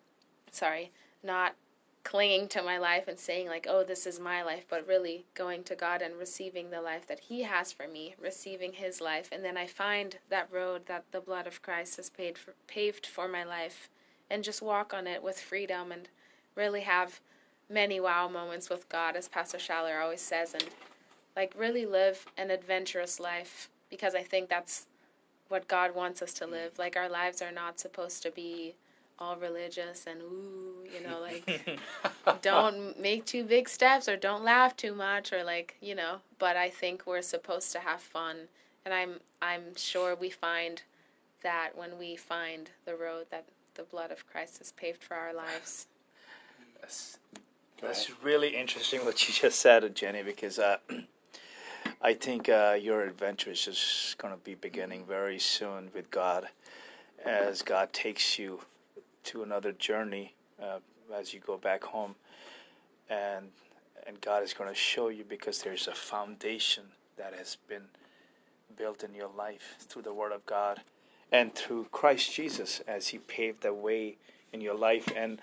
sorry 0.51 0.91
not 1.23 1.55
clinging 2.09 2.47
to 2.47 2.63
my 2.63 2.79
life 2.79 3.07
and 3.07 3.19
saying 3.19 3.47
like 3.47 3.67
oh 3.69 3.83
this 3.83 4.07
is 4.07 4.19
my 4.19 4.41
life 4.41 4.65
but 4.67 4.87
really 4.87 5.23
going 5.35 5.63
to 5.63 5.75
God 5.75 6.01
and 6.01 6.17
receiving 6.17 6.71
the 6.71 6.81
life 6.81 7.05
that 7.05 7.19
he 7.19 7.43
has 7.43 7.71
for 7.71 7.87
me 7.87 8.15
receiving 8.19 8.73
his 8.73 8.99
life. 8.99 9.29
And 9.31 9.45
then 9.45 9.55
I 9.57 9.67
find 9.67 10.17
that 10.29 10.51
road 10.51 10.87
that 10.87 11.03
the 11.11 11.21
blood 11.21 11.45
of 11.45 11.61
Christ 11.61 11.97
has 11.97 12.09
paid 12.09 12.35
for, 12.35 12.55
paved 12.65 13.05
for 13.05 13.27
my 13.27 13.43
life 13.43 13.91
and 14.27 14.43
just 14.43 14.63
walk 14.63 14.91
on 14.91 15.05
it 15.05 15.21
with 15.21 15.39
freedom 15.39 15.91
and 15.91 16.09
really 16.55 16.81
have 16.81 17.19
many 17.69 17.99
wow 17.99 18.27
moments 18.27 18.71
with 18.71 18.89
God 18.89 19.15
as 19.15 19.27
Pastor 19.27 19.59
Schaller 19.59 20.01
always 20.01 20.21
says 20.21 20.55
and 20.55 20.65
like 21.35 21.53
really 21.55 21.85
live 21.85 22.25
an 22.39 22.49
adventurous 22.49 23.19
life 23.19 23.69
because 23.91 24.15
I 24.15 24.23
think 24.23 24.49
that's 24.49 24.87
what 25.47 25.67
God 25.67 25.93
wants 25.93 26.23
us 26.23 26.33
to 26.35 26.47
live. 26.47 26.79
Like 26.79 26.97
our 26.97 27.07
lives 27.07 27.43
are 27.43 27.51
not 27.51 27.79
supposed 27.79 28.23
to 28.23 28.31
be 28.31 28.73
all 29.19 29.35
religious 29.35 30.05
and 30.07 30.21
ooh, 30.21 30.83
you 30.93 31.07
know, 31.07 31.19
like 31.19 31.79
don't 32.41 32.99
make 32.99 33.25
too 33.25 33.43
big 33.43 33.67
steps 33.69 34.07
or 34.07 34.15
don't 34.15 34.43
laugh 34.43 34.75
too 34.75 34.95
much 34.95 35.33
or 35.33 35.43
like, 35.43 35.75
you 35.81 35.95
know, 35.95 36.17
but 36.37 36.55
I 36.55 36.69
think 36.69 37.05
we're 37.05 37.21
supposed 37.21 37.71
to 37.73 37.79
have 37.79 38.01
fun 38.01 38.37
and 38.85 38.93
I'm 38.93 39.19
I'm 39.41 39.75
sure 39.75 40.15
we 40.15 40.29
find 40.29 40.81
that 41.43 41.71
when 41.75 41.97
we 41.97 42.15
find 42.15 42.69
the 42.85 42.95
road 42.95 43.25
that 43.31 43.45
the 43.75 43.83
blood 43.83 44.11
of 44.11 44.27
Christ 44.27 44.57
has 44.57 44.71
paved 44.73 45.03
for 45.03 45.15
our 45.15 45.33
lives. 45.33 45.87
That's, 46.81 47.19
that's 47.81 48.11
really 48.23 48.55
interesting 48.55 49.05
what 49.05 49.27
you 49.27 49.33
just 49.33 49.59
said, 49.59 49.95
Jenny, 49.95 50.23
because 50.23 50.59
uh, 50.59 50.77
I 52.01 52.13
think 52.13 52.49
uh, 52.49 52.77
your 52.79 53.03
adventure 53.03 53.51
is 53.51 53.63
just 53.63 54.17
going 54.17 54.33
to 54.33 54.39
be 54.41 54.55
beginning 54.55 55.05
very 55.05 55.39
soon 55.39 55.89
with 55.93 56.11
God 56.11 56.49
as 57.25 57.61
God 57.61 57.91
takes 57.93 58.39
you 58.39 58.59
to 59.29 59.43
another 59.43 59.71
journey 59.73 60.33
uh, 60.61 60.79
as 61.15 61.35
you 61.35 61.39
go 61.39 61.55
back 61.55 61.83
home. 61.83 62.15
And, 63.09 63.49
and 64.07 64.19
God 64.21 64.41
is 64.41 64.53
going 64.53 64.69
to 64.69 64.75
show 64.75 65.09
you 65.09 65.23
because 65.23 65.61
there's 65.61 65.87
a 65.87 65.93
foundation 65.93 66.85
that 67.15 67.33
has 67.35 67.57
been 67.67 67.83
built 68.75 69.03
in 69.03 69.13
your 69.13 69.29
life 69.37 69.75
through 69.79 70.01
the 70.01 70.13
Word 70.13 70.31
of 70.31 70.43
God 70.47 70.81
and 71.31 71.53
through 71.53 71.87
Christ 71.91 72.33
Jesus 72.33 72.81
as 72.87 73.09
He 73.09 73.19
paved 73.19 73.61
the 73.61 73.73
way 73.73 74.17
in 74.51 74.61
your 74.61 74.73
life. 74.73 75.07
And 75.15 75.39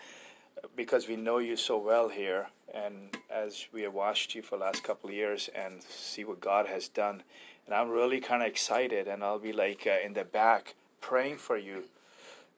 because 0.75 1.07
we 1.07 1.15
know 1.15 1.39
you 1.39 1.57
so 1.57 1.79
well 1.79 2.09
here, 2.09 2.49
and 2.75 3.17
as 3.31 3.67
we 3.73 3.83
have 3.83 3.95
watched 3.95 4.35
you 4.35 4.43
for 4.43 4.59
the 4.59 4.65
last 4.65 4.83
couple 4.83 5.11
of 5.11 5.15
years 5.15 5.49
and 5.55 5.81
see 5.83 6.25
what 6.25 6.41
God 6.41 6.67
has 6.67 6.89
done, 6.89 7.23
and 7.67 7.75
I'm 7.75 7.91
really 7.91 8.19
kind 8.19 8.43
of 8.43 8.49
excited, 8.49 9.07
and 9.07 9.23
I'll 9.23 9.39
be 9.39 9.53
like 9.53 9.87
uh, 9.87 10.05
in 10.05 10.15
the 10.15 10.25
back 10.25 10.75
praying 11.01 11.37
for 11.37 11.57
you 11.57 11.85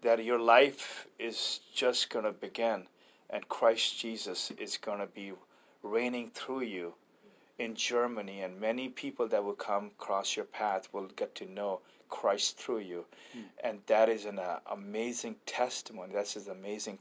that 0.03 0.25
your 0.25 0.39
life 0.39 1.07
is 1.19 1.61
just 1.75 2.11
going 2.11 2.25
to 2.25 2.33
begin, 2.33 2.87
and 3.31 3.49
Christ 3.49 3.99
Jesus 3.99 4.51
is 4.53 4.77
going 4.77 5.01
to 5.01 5.07
be 5.07 5.33
reigning 5.83 6.31
through 6.31 6.63
you 6.63 6.95
in 7.59 7.75
Germany, 7.75 8.43
and 8.43 8.61
many 8.61 8.89
people 8.89 9.27
that 9.29 9.43
will 9.43 9.55
come 9.55 9.87
across 9.99 10.37
your 10.37 10.45
path 10.45 10.89
will 10.93 11.09
get 11.17 11.35
to 11.37 11.51
know 11.51 11.81
Christ 12.09 12.57
through 12.57 12.79
you, 12.79 13.05
and 13.63 13.81
that 13.87 14.09
is 14.09 14.25
an 14.25 14.39
uh, 14.39 14.61
amazing 14.71 15.37
testimony. 15.45 16.13
That's 16.15 16.37
an 16.37 16.51
amazing 16.51 16.99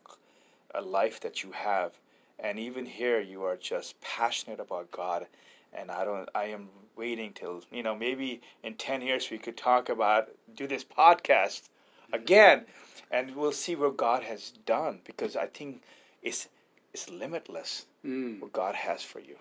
a 0.73 0.81
life 0.81 1.19
that 1.21 1.43
you 1.43 1.51
have. 1.51 1.93
And 2.39 2.59
even 2.59 2.85
here 2.85 3.19
you 3.19 3.43
are 3.43 3.57
just 3.57 3.99
passionate 4.01 4.59
about 4.59 4.91
god. 4.91 5.27
And 5.73 5.91
i 5.91 6.05
don't 6.05 6.29
i 6.33 6.45
am 6.45 6.69
waiting 6.95 7.33
till 7.33 7.61
you 7.71 7.83
know 7.83 7.95
maybe 7.95 8.41
in 8.63 8.73
10 8.75 9.01
years 9.01 9.29
we 9.29 9.37
could 9.37 9.57
talk 9.57 9.89
about 9.89 10.29
do 10.55 10.65
this 10.65 10.83
podcast 10.83 11.69
again 12.13 12.65
and 13.11 13.35
we'll 13.35 13.51
see 13.51 13.75
what 13.75 13.97
god 13.97 14.23
has 14.23 14.51
done 14.65 14.99
because 15.05 15.35
i 15.35 15.45
think 15.47 15.81
it's 16.23 16.47
it's 16.93 17.09
limitless 17.09 17.85
Mm. 18.05 18.39
what 18.41 18.53
god 18.53 18.75
has 18.75 19.03
for 19.03 19.19
you 19.19 19.35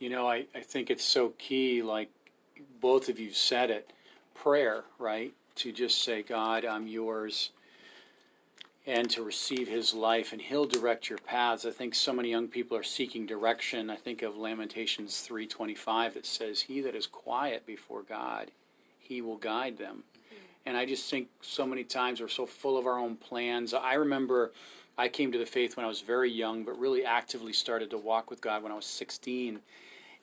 You 0.00 0.10
know, 0.10 0.28
I, 0.28 0.46
I 0.54 0.60
think 0.60 0.90
it's 0.90 1.04
so 1.04 1.30
key, 1.38 1.82
like 1.82 2.10
both 2.80 3.08
of 3.08 3.18
you 3.18 3.32
said 3.32 3.70
it, 3.70 3.92
prayer, 4.34 4.84
right? 4.98 5.32
To 5.56 5.72
just 5.72 6.04
say, 6.04 6.22
God, 6.22 6.64
I'm 6.66 6.86
yours, 6.86 7.50
and 8.86 9.08
to 9.10 9.22
receive 9.22 9.68
his 9.68 9.94
life, 9.94 10.32
and 10.32 10.42
he'll 10.42 10.66
direct 10.66 11.08
your 11.08 11.18
paths. 11.20 11.64
I 11.64 11.70
think 11.70 11.94
so 11.94 12.12
many 12.12 12.30
young 12.30 12.48
people 12.48 12.76
are 12.76 12.82
seeking 12.82 13.24
direction. 13.26 13.88
I 13.90 13.96
think 13.96 14.22
of 14.22 14.36
Lamentations 14.36 15.26
3.25 15.28 16.14
that 16.14 16.26
says, 16.26 16.60
He 16.60 16.80
that 16.82 16.94
is 16.94 17.06
quiet 17.06 17.64
before 17.66 18.02
God, 18.02 18.50
he 18.98 19.22
will 19.22 19.38
guide 19.38 19.78
them. 19.78 20.02
And 20.66 20.76
I 20.76 20.86
just 20.86 21.10
think 21.10 21.28
so 21.40 21.66
many 21.66 21.84
times 21.84 22.20
we're 22.20 22.28
so 22.28 22.46
full 22.46 22.78
of 22.78 22.86
our 22.86 22.98
own 22.98 23.16
plans. 23.16 23.74
I 23.74 23.94
remember 23.94 24.52
I 24.96 25.08
came 25.08 25.30
to 25.32 25.38
the 25.38 25.46
faith 25.46 25.76
when 25.76 25.84
I 25.84 25.88
was 25.88 26.00
very 26.00 26.30
young, 26.30 26.64
but 26.64 26.78
really 26.78 27.04
actively 27.04 27.52
started 27.52 27.90
to 27.90 27.98
walk 27.98 28.30
with 28.30 28.40
God 28.40 28.62
when 28.62 28.72
I 28.72 28.76
was 28.76 28.86
16 28.86 29.60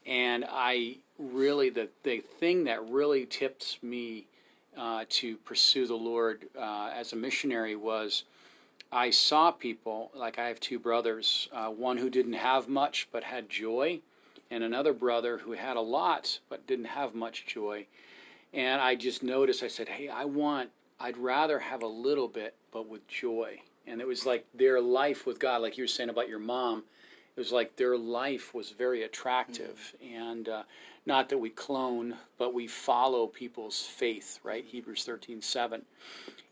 and 0.06 0.46
I 0.50 0.98
really 1.20 1.70
the 1.70 1.90
the 2.04 2.20
thing 2.20 2.64
that 2.66 2.88
really 2.90 3.26
tipped 3.26 3.82
me 3.84 4.26
uh, 4.78 5.06
to 5.10 5.38
pursue 5.38 5.86
the 5.86 5.96
Lord 5.96 6.48
uh, 6.58 6.92
as 6.96 7.14
a 7.14 7.16
missionary 7.16 7.76
was 7.76 8.24
I 8.92 9.10
saw 9.10 9.52
people 9.52 10.12
like 10.16 10.40
I 10.40 10.48
have 10.48 10.60
two 10.60 10.80
brothers, 10.80 11.50
uh, 11.54 11.68
one 11.68 11.98
who 11.98 12.10
didn't 12.10 12.34
have 12.34 12.68
much 12.68 13.08
but 13.12 13.24
had 13.24 13.50
joy, 13.50 14.00
and 14.50 14.64
another 14.64 14.94
brother 14.94 15.38
who 15.38 15.52
had 15.54 15.78
a 15.78 15.82
lot 15.82 16.40
but 16.50 16.66
didn't 16.68 16.86
have 16.86 17.14
much 17.14 17.46
joy, 17.46 17.86
and 18.54 18.82
I 18.82 18.96
just 18.96 19.24
noticed 19.24 19.64
I 19.64 19.68
said, 19.68 19.90
hey, 19.90 20.10
I 20.10 20.26
want 20.26 20.70
I'd 21.00 21.18
rather 21.18 21.60
have 21.60 21.82
a 21.82 21.88
little 21.88 22.28
bit 22.28 22.56
but 22.72 22.88
with 22.88 23.08
joy, 23.08 23.60
and 23.88 24.00
it 24.02 24.08
was 24.08 24.26
like 24.26 24.46
their 24.54 24.80
life 24.80 25.26
with 25.26 25.40
God, 25.40 25.62
like 25.62 25.78
you 25.78 25.84
were 25.84 25.88
saying 25.88 26.10
about 26.10 26.30
your 26.30 26.40
mom 26.40 26.84
it 27.36 27.40
was 27.40 27.52
like 27.52 27.76
their 27.78 27.98
life 27.98 28.54
was 28.54 28.72
very 28.72 29.04
attractive, 29.04 29.96
and 30.04 30.50
uh, 30.50 30.64
not 31.06 31.30
that 31.30 31.38
we 31.38 31.50
clone, 31.50 32.16
but 32.38 32.54
we 32.54 32.68
follow 32.68 33.28
people's 33.28 33.82
faith, 33.82 34.40
right? 34.44 34.66
Hebrews 34.66 35.06
thirteen 35.06 35.42
seven. 35.42 35.84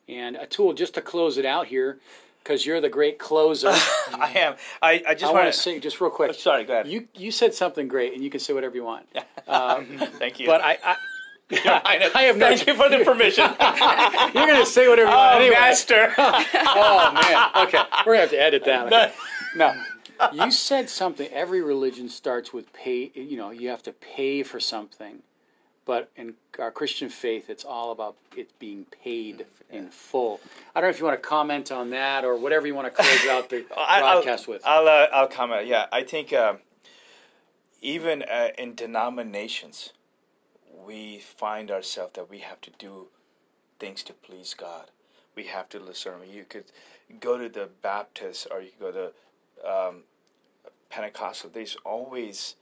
And 0.07 0.37
Atul, 0.37 0.75
just 0.75 0.93
to 0.95 1.01
close 1.01 1.37
it 1.37 1.45
out 1.45 1.67
here, 1.67 1.99
because 2.41 2.65
you're 2.65 2.79
the 2.79 2.89
great 2.89 3.19
closer. 3.19 3.67
I 4.13 4.31
am. 4.35 4.55
I, 4.81 5.03
I 5.05 5.13
just 5.13 5.25
I 5.25 5.27
want 5.27 5.43
want 5.43 5.53
to 5.53 5.59
say 5.59 5.79
just 5.79 5.99
real 5.99 6.09
quick. 6.09 6.33
Sorry, 6.33 6.63
go 6.63 6.73
ahead. 6.73 6.87
You 6.87 7.09
you 7.13 7.31
said 7.31 7.53
something 7.53 7.89
great, 7.89 8.13
and 8.13 8.23
you 8.23 8.29
can 8.29 8.39
say 8.39 8.53
whatever 8.53 8.75
you 8.75 8.83
want. 8.83 9.05
Um, 9.47 9.87
Thank 10.19 10.39
you. 10.39 10.45
but 10.45 10.61
I, 10.61 10.77
I, 10.83 10.95
I, 11.65 12.11
I 12.13 12.23
have 12.23 12.37
no. 12.37 12.47
Thank 12.47 12.67
you 12.67 12.75
for 12.75 12.89
the 12.89 13.03
permission. 13.03 13.45
You're 14.35 14.47
going 14.47 14.59
to 14.59 14.65
say 14.65 14.87
whatever 14.87 15.09
you 15.09 15.15
want 15.15 15.35
oh, 15.35 15.39
anyway. 15.39 15.55
master. 15.55 16.13
Oh 16.17 17.11
man. 17.13 17.67
Okay, 17.67 17.79
we're 18.05 18.13
gonna 18.13 18.19
have 18.21 18.29
to 18.29 18.41
edit 18.41 18.63
that. 18.65 19.13
No, 19.55 19.73
you 20.31 20.51
said 20.51 20.89
something. 20.89 21.27
Every 21.31 21.61
religion 21.61 22.09
starts 22.09 22.53
with 22.53 22.71
pay. 22.73 23.11
You 23.15 23.37
know, 23.37 23.49
you 23.49 23.69
have 23.69 23.81
to 23.83 23.93
pay 23.93 24.43
for 24.43 24.59
something, 24.59 25.23
but 25.85 26.11
in 26.15 26.35
our 26.59 26.71
Christian 26.71 27.09
faith, 27.09 27.49
it's 27.49 27.65
all 27.65 27.91
about 27.91 28.15
it 28.37 28.51
being 28.59 28.85
paid 29.03 29.45
in 29.71 29.89
full. 29.89 30.39
I 30.75 30.81
don't 30.81 30.87
know 30.87 30.91
if 30.91 30.99
you 30.99 31.05
want 31.05 31.21
to 31.21 31.27
comment 31.27 31.71
on 31.71 31.89
that 31.91 32.25
or 32.25 32.35
whatever 32.35 32.67
you 32.67 32.75
want 32.75 32.87
to 32.87 32.91
close 32.91 33.25
out 33.27 33.49
the 33.49 33.65
I- 33.75 34.01
broadcast 34.01 34.47
I'll, 34.47 34.53
with. 34.53 34.61
I'll, 34.65 34.87
uh, 34.87 35.07
I'll 35.11 35.27
comment. 35.27 35.67
Yeah, 35.67 35.85
I 35.91 36.03
think 36.03 36.33
um, 36.33 36.59
even 37.81 38.23
uh, 38.23 38.49
in 38.57 38.75
denominations, 38.75 39.93
we 40.89 41.19
find 41.19 41.69
ourselves 41.69 42.13
that 42.15 42.31
we 42.31 42.39
have 42.39 42.59
to 42.61 42.71
do 42.79 43.05
things 43.77 44.01
to 44.01 44.11
please 44.11 44.55
God. 44.57 44.85
We 45.35 45.43
have 45.43 45.69
to 45.69 45.79
listen. 45.79 46.13
You 46.33 46.45
could 46.49 46.65
go 47.19 47.37
to 47.37 47.47
the 47.47 47.69
Baptist 47.83 48.47
or 48.49 48.59
you 48.59 48.71
could 48.71 48.93
go 48.93 49.11
to 49.63 49.71
um, 49.71 49.95
Pentecostal. 50.89 51.51
There's 51.53 51.77
always 51.85 52.55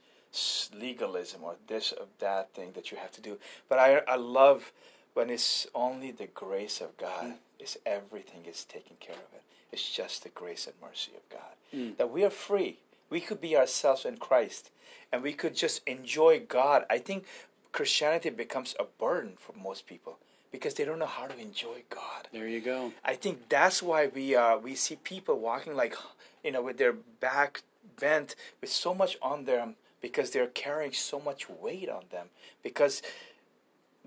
legalism 0.78 1.42
or 1.42 1.56
this 1.68 1.94
or 1.98 2.04
that 2.18 2.52
thing 2.52 2.72
that 2.74 2.90
you 2.92 2.98
have 2.98 3.12
to 3.12 3.22
do. 3.22 3.38
But 3.66 3.78
I, 3.78 4.02
I 4.06 4.16
love 4.16 4.72
when 5.14 5.30
it's 5.30 5.66
only 5.74 6.10
the 6.10 6.26
grace 6.26 6.82
of 6.82 6.98
God. 6.98 7.32
It's 7.58 7.78
everything 7.86 8.44
is 8.44 8.62
taken 8.66 8.96
care 9.00 9.16
of 9.16 9.32
it. 9.32 9.42
It's 9.72 9.90
just 9.90 10.22
the 10.22 10.28
grace 10.28 10.66
and 10.66 10.76
mercy 10.82 11.12
of 11.16 11.26
God. 11.30 11.54
That 11.96 12.10
we 12.10 12.24
are 12.24 12.30
free. 12.30 12.76
We 13.08 13.22
could 13.22 13.40
be 13.40 13.56
ourselves 13.56 14.04
in 14.04 14.18
Christ 14.18 14.70
and 15.12 15.22
we 15.22 15.32
could 15.32 15.54
just 15.54 15.80
enjoy 15.86 16.40
God. 16.40 16.84
I 16.90 16.98
think 16.98 17.24
Christianity 17.72 18.30
becomes 18.30 18.74
a 18.78 18.84
burden 18.84 19.34
for 19.38 19.54
most 19.56 19.86
people 19.86 20.18
because 20.50 20.74
they 20.74 20.84
don't 20.84 20.98
know 20.98 21.06
how 21.06 21.26
to 21.26 21.38
enjoy 21.38 21.82
God. 21.90 22.28
there 22.32 22.48
you 22.48 22.60
go. 22.60 22.92
I 23.04 23.14
think 23.14 23.48
that's 23.48 23.82
why 23.82 24.06
we 24.06 24.34
uh, 24.34 24.58
we 24.58 24.74
see 24.74 24.96
people 24.96 25.38
walking 25.38 25.76
like 25.76 25.94
you 26.42 26.52
know 26.52 26.62
with 26.62 26.78
their 26.78 26.92
back 26.92 27.62
bent 27.98 28.34
with 28.60 28.70
so 28.70 28.94
much 28.94 29.16
on 29.20 29.44
them 29.44 29.76
because 30.00 30.30
they're 30.30 30.46
carrying 30.46 30.92
so 30.92 31.20
much 31.20 31.48
weight 31.48 31.88
on 31.88 32.04
them 32.10 32.28
because 32.62 33.02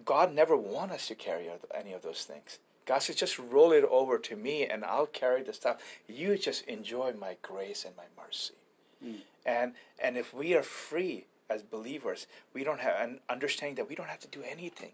God 0.05 0.33
never 0.33 0.55
want 0.55 0.91
us 0.91 1.07
to 1.07 1.15
carry 1.15 1.49
any 1.73 1.93
of 1.93 2.01
those 2.01 2.23
things. 2.23 2.59
God 2.85 2.99
says, 2.99 3.15
just 3.15 3.37
roll 3.37 3.71
it 3.71 3.83
over 3.83 4.17
to 4.17 4.35
me 4.35 4.65
and 4.65 4.83
I'll 4.83 5.05
carry 5.05 5.43
the 5.43 5.53
stuff. 5.53 5.77
You 6.07 6.37
just 6.37 6.65
enjoy 6.65 7.13
my 7.13 7.37
grace 7.41 7.85
and 7.85 7.95
my 7.95 8.05
mercy. 8.21 8.53
And 9.45 9.73
and 9.99 10.17
if 10.17 10.33
we 10.33 10.53
are 10.53 10.63
free 10.63 11.25
as 11.51 11.61
believers, 11.63 12.27
we 12.53 12.63
don't 12.63 12.79
have 12.79 12.95
an 12.99 13.19
understanding 13.29 13.75
that 13.75 13.89
we 13.89 13.95
don't 13.95 14.09
have 14.09 14.19
to 14.21 14.27
do 14.27 14.41
anything. 14.49 14.91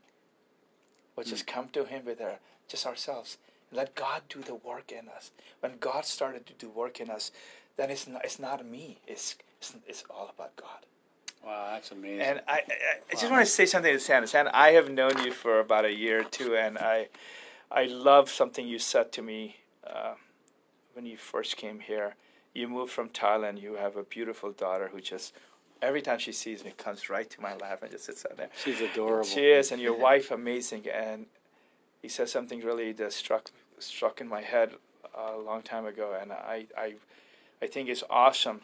We'll 1.15 1.25
just 1.25 1.47
come 1.47 1.69
to 1.69 1.85
Him 1.85 2.05
with 2.05 2.21
our 2.21 2.39
just 2.67 2.85
ourselves. 2.85 3.37
Let 3.71 3.95
God 3.95 4.21
do 4.29 4.41
the 4.41 4.55
work 4.55 4.91
in 4.91 5.09
us. 5.09 5.31
When 5.59 5.73
God 5.79 6.05
started 6.05 6.45
to 6.47 6.53
do 6.53 6.69
work 6.69 6.99
in 6.99 7.09
us, 7.09 7.31
then 7.75 7.89
it's 7.89 8.07
not, 8.07 8.23
it's 8.23 8.39
not 8.39 8.65
me. 8.65 8.97
It's, 9.07 9.35
it's 9.59 9.75
it's 9.87 10.03
all 10.09 10.31
about 10.33 10.55
God. 10.55 10.85
Wow, 11.45 11.69
that's 11.73 11.91
amazing. 11.91 12.21
And 12.21 12.41
I, 12.47 12.53
I, 12.53 12.61
I 13.09 13.13
just 13.13 13.31
want 13.31 13.45
to 13.45 13.51
say 13.51 13.65
something 13.65 13.93
to 13.93 13.99
Sandon. 13.99 14.27
Sandon, 14.27 14.53
I 14.53 14.71
have 14.71 14.89
known 14.89 15.17
you 15.23 15.31
for 15.31 15.59
about 15.59 15.85
a 15.85 15.93
year 15.93 16.21
or 16.21 16.23
two, 16.23 16.55
and 16.55 16.77
I, 16.77 17.07
I 17.71 17.85
love 17.85 18.29
something 18.29 18.67
you 18.67 18.79
said 18.79 19.11
to 19.13 19.21
me 19.21 19.57
uh, 19.85 20.15
when 20.93 21.05
you 21.05 21.17
first 21.17 21.57
came 21.57 21.79
here. 21.79 22.15
You 22.53 22.67
moved 22.67 22.91
from 22.91 23.09
Thailand. 23.09 23.61
You 23.61 23.75
have 23.75 23.97
a 23.97 24.03
beautiful 24.03 24.51
daughter 24.51 24.89
who 24.91 24.99
just, 24.99 25.33
every 25.81 26.01
time 26.01 26.19
she 26.19 26.31
sees 26.31 26.63
me, 26.63 26.73
comes 26.77 27.09
right 27.09 27.29
to 27.29 27.41
my 27.41 27.55
lap 27.55 27.83
and 27.83 27.91
just 27.91 28.05
sits 28.05 28.25
out 28.25 28.37
there. 28.37 28.49
She's 28.63 28.81
adorable. 28.81 29.23
She 29.23 29.45
is, 29.45 29.71
and 29.71 29.81
your 29.81 29.97
wife 30.07 30.31
amazing. 30.31 30.85
And 30.87 31.25
he 32.01 32.07
said 32.07 32.29
something 32.29 32.61
really 32.61 32.91
that 32.93 33.13
struck 33.13 33.51
struck 33.79 34.21
in 34.21 34.27
my 34.27 34.41
head 34.41 34.71
a 35.15 35.37
long 35.37 35.61
time 35.61 35.85
ago, 35.85 36.17
and 36.19 36.31
I 36.31 36.65
I, 36.77 36.95
I 37.61 37.67
think 37.67 37.89
it's 37.89 38.03
awesome. 38.09 38.61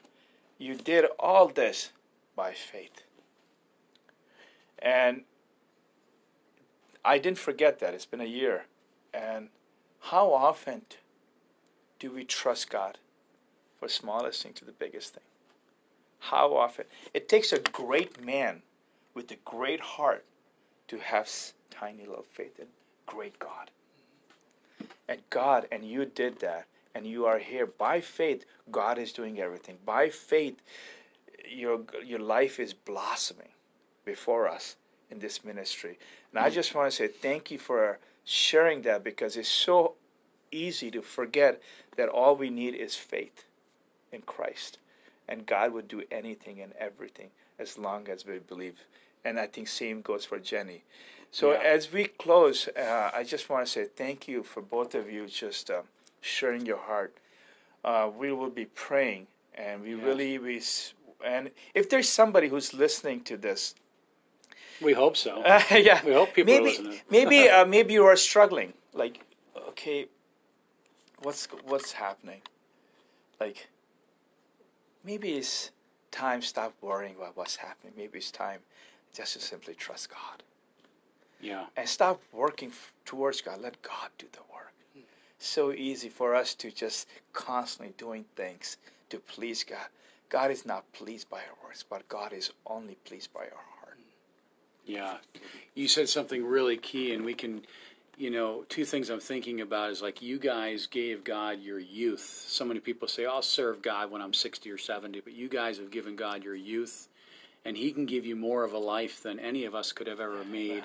You 0.57 0.75
did 0.75 1.05
all 1.19 1.47
this 1.47 1.91
by 2.35 2.53
faith, 2.53 3.03
and 4.79 5.23
I 7.03 7.17
didn't 7.17 7.39
forget 7.39 7.79
that. 7.79 7.93
It's 7.93 8.05
been 8.05 8.21
a 8.21 8.25
year, 8.25 8.65
and 9.13 9.49
how 9.99 10.33
often 10.33 10.83
do 11.99 12.11
we 12.11 12.23
trust 12.23 12.69
God 12.69 12.97
for 13.79 13.87
smallest 13.87 14.43
thing 14.43 14.53
to 14.53 14.65
the 14.65 14.71
biggest 14.71 15.13
thing? 15.13 15.23
How 16.29 16.55
often? 16.55 16.85
It 17.13 17.27
takes 17.27 17.51
a 17.51 17.59
great 17.59 18.23
man 18.23 18.61
with 19.13 19.29
a 19.31 19.35
great 19.43 19.81
heart 19.81 20.23
to 20.87 20.97
have 20.97 21.29
tiny 21.69 22.05
little 22.05 22.25
faith 22.31 22.59
in 22.59 22.67
great 23.05 23.37
God. 23.39 23.71
And 25.09 25.19
God, 25.29 25.67
and 25.69 25.83
you 25.83 26.05
did 26.05 26.39
that, 26.39 26.67
and 26.95 27.05
you 27.05 27.25
are 27.25 27.39
here 27.39 27.65
by 27.67 27.99
faith. 27.99 28.45
God 28.71 28.97
is 28.97 29.11
doing 29.11 29.41
everything 29.41 29.77
by 29.85 30.09
faith. 30.09 30.61
Your 31.45 31.81
your 32.05 32.19
life 32.19 32.57
is 32.57 32.73
blossoming 32.73 33.51
before 34.05 34.47
us 34.47 34.77
in 35.11 35.19
this 35.19 35.43
ministry, 35.43 35.99
and 36.31 36.39
I 36.39 36.49
mm. 36.49 36.53
just 36.53 36.73
want 36.73 36.89
to 36.89 36.95
say 36.95 37.07
thank 37.07 37.51
you 37.51 37.57
for 37.57 37.99
sharing 38.23 38.83
that 38.83 39.03
because 39.03 39.35
it's 39.35 39.49
so 39.49 39.95
easy 40.51 40.89
to 40.91 41.01
forget 41.01 41.61
that 41.97 42.07
all 42.07 42.37
we 42.37 42.49
need 42.49 42.75
is 42.75 42.95
faith 42.95 43.43
in 44.13 44.21
Christ, 44.21 44.77
and 45.27 45.45
God 45.45 45.73
would 45.73 45.87
do 45.87 46.03
anything 46.11 46.61
and 46.61 46.73
everything 46.79 47.29
as 47.59 47.77
long 47.77 48.09
as 48.09 48.25
we 48.25 48.39
believe. 48.39 48.79
And 49.25 49.39
I 49.39 49.47
think 49.47 49.67
same 49.67 50.01
goes 50.01 50.25
for 50.25 50.39
Jenny. 50.39 50.83
So 51.31 51.51
Yeah. 51.53 51.59
as 51.63 51.91
we 51.91 52.05
close, 52.05 52.67
uh, 52.69 53.11
I 53.13 53.23
just 53.23 53.49
want 53.49 53.65
to 53.65 53.71
say 53.71 53.85
thank 53.85 54.27
you 54.27 54.43
for 54.43 54.61
both 54.61 54.95
of 54.95 55.09
you 55.11 55.27
just 55.27 55.69
um, 55.71 55.83
sharing 56.21 56.65
your 56.65 56.77
heart. 56.77 57.15
Uh, 57.83 58.09
we 58.15 58.31
will 58.31 58.49
be 58.49 58.65
praying, 58.65 59.27
and 59.55 59.81
we 59.83 59.95
Yes. 59.95 60.03
really 60.05 60.37
we 60.39 60.61
and 61.25 61.51
if 61.73 61.89
there's 61.89 62.09
somebody 62.09 62.47
who's 62.49 62.73
listening 62.73 63.21
to 63.23 63.37
this, 63.37 63.75
we 64.81 64.93
hope 64.93 65.15
so. 65.17 65.43
uh, 65.43 65.61
yeah, 65.71 66.03
We 66.05 66.13
hope 66.13 66.33
people 66.33 66.53
are 66.53 66.57
maybe 66.57 66.69
listening. 66.69 66.99
maybe 67.09 67.49
uh, 67.49 67.65
maybe 67.65 67.93
you 67.93 68.05
are 68.05 68.15
struggling. 68.15 68.73
Like, 68.93 69.19
okay, 69.69 70.07
what's 71.21 71.47
what's 71.65 71.91
happening? 71.93 72.41
Like, 73.39 73.67
maybe 75.03 75.33
it's 75.33 75.71
time 76.11 76.41
stop 76.41 76.73
worrying 76.81 77.15
about 77.15 77.35
what's 77.35 77.55
happening. 77.55 77.93
Maybe 77.97 78.19
it's 78.19 78.31
time 78.31 78.59
just 79.13 79.33
to 79.33 79.39
simply 79.39 79.75
trust 79.75 80.09
God 80.09 80.43
yeah. 81.43 81.65
and 81.75 81.87
stop 81.87 82.21
working 82.31 82.69
f- 82.69 82.93
towards 83.05 83.41
God. 83.41 83.61
Let 83.61 83.79
God 83.81 84.09
do 84.17 84.25
the 84.31 84.39
work. 84.51 84.71
So 85.37 85.73
easy 85.73 86.07
for 86.07 86.33
us 86.33 86.55
to 86.55 86.71
just 86.71 87.07
constantly 87.33 87.93
doing 87.97 88.23
things 88.35 88.77
to 89.09 89.19
please 89.19 89.63
God. 89.63 89.87
God 90.29 90.49
is 90.51 90.65
not 90.65 90.89
pleased 90.93 91.29
by 91.29 91.39
our 91.39 91.67
works, 91.67 91.83
but 91.87 92.07
God 92.07 92.31
is 92.31 92.51
only 92.65 92.95
pleased 93.03 93.33
by 93.33 93.41
our 93.41 93.65
heart. 93.81 93.97
Yeah. 94.85 95.17
You 95.75 95.89
said 95.89 96.07
something 96.07 96.45
really 96.45 96.77
key, 96.77 97.13
and 97.13 97.25
we 97.25 97.33
can, 97.33 97.61
you 98.17 98.29
know, 98.29 98.63
two 98.69 98.85
things 98.85 99.09
I'm 99.09 99.19
thinking 99.19 99.61
about 99.61 99.91
is 99.91 100.01
like 100.01 100.21
you 100.21 100.37
guys 100.37 100.87
gave 100.87 101.23
God 101.23 101.61
your 101.61 101.79
youth. 101.79 102.45
So 102.47 102.63
many 102.63 102.79
people 102.79 103.07
say, 103.07 103.25
I'll 103.25 103.41
serve 103.41 103.81
God 103.81 104.11
when 104.11 104.21
I'm 104.21 104.33
60 104.33 104.69
or 104.69 104.77
70, 104.77 105.21
but 105.21 105.33
you 105.33 105.49
guys 105.49 105.77
have 105.77 105.89
given 105.89 106.15
God 106.15 106.43
your 106.43 106.55
youth, 106.55 107.07
and 107.65 107.75
He 107.75 107.91
can 107.91 108.05
give 108.05 108.25
you 108.25 108.35
more 108.35 108.63
of 108.63 108.73
a 108.73 108.77
life 108.77 109.23
than 109.23 109.39
any 109.39 109.65
of 109.65 109.73
us 109.73 109.91
could 109.91 110.07
have 110.07 110.19
ever 110.19 110.43
made. 110.43 110.83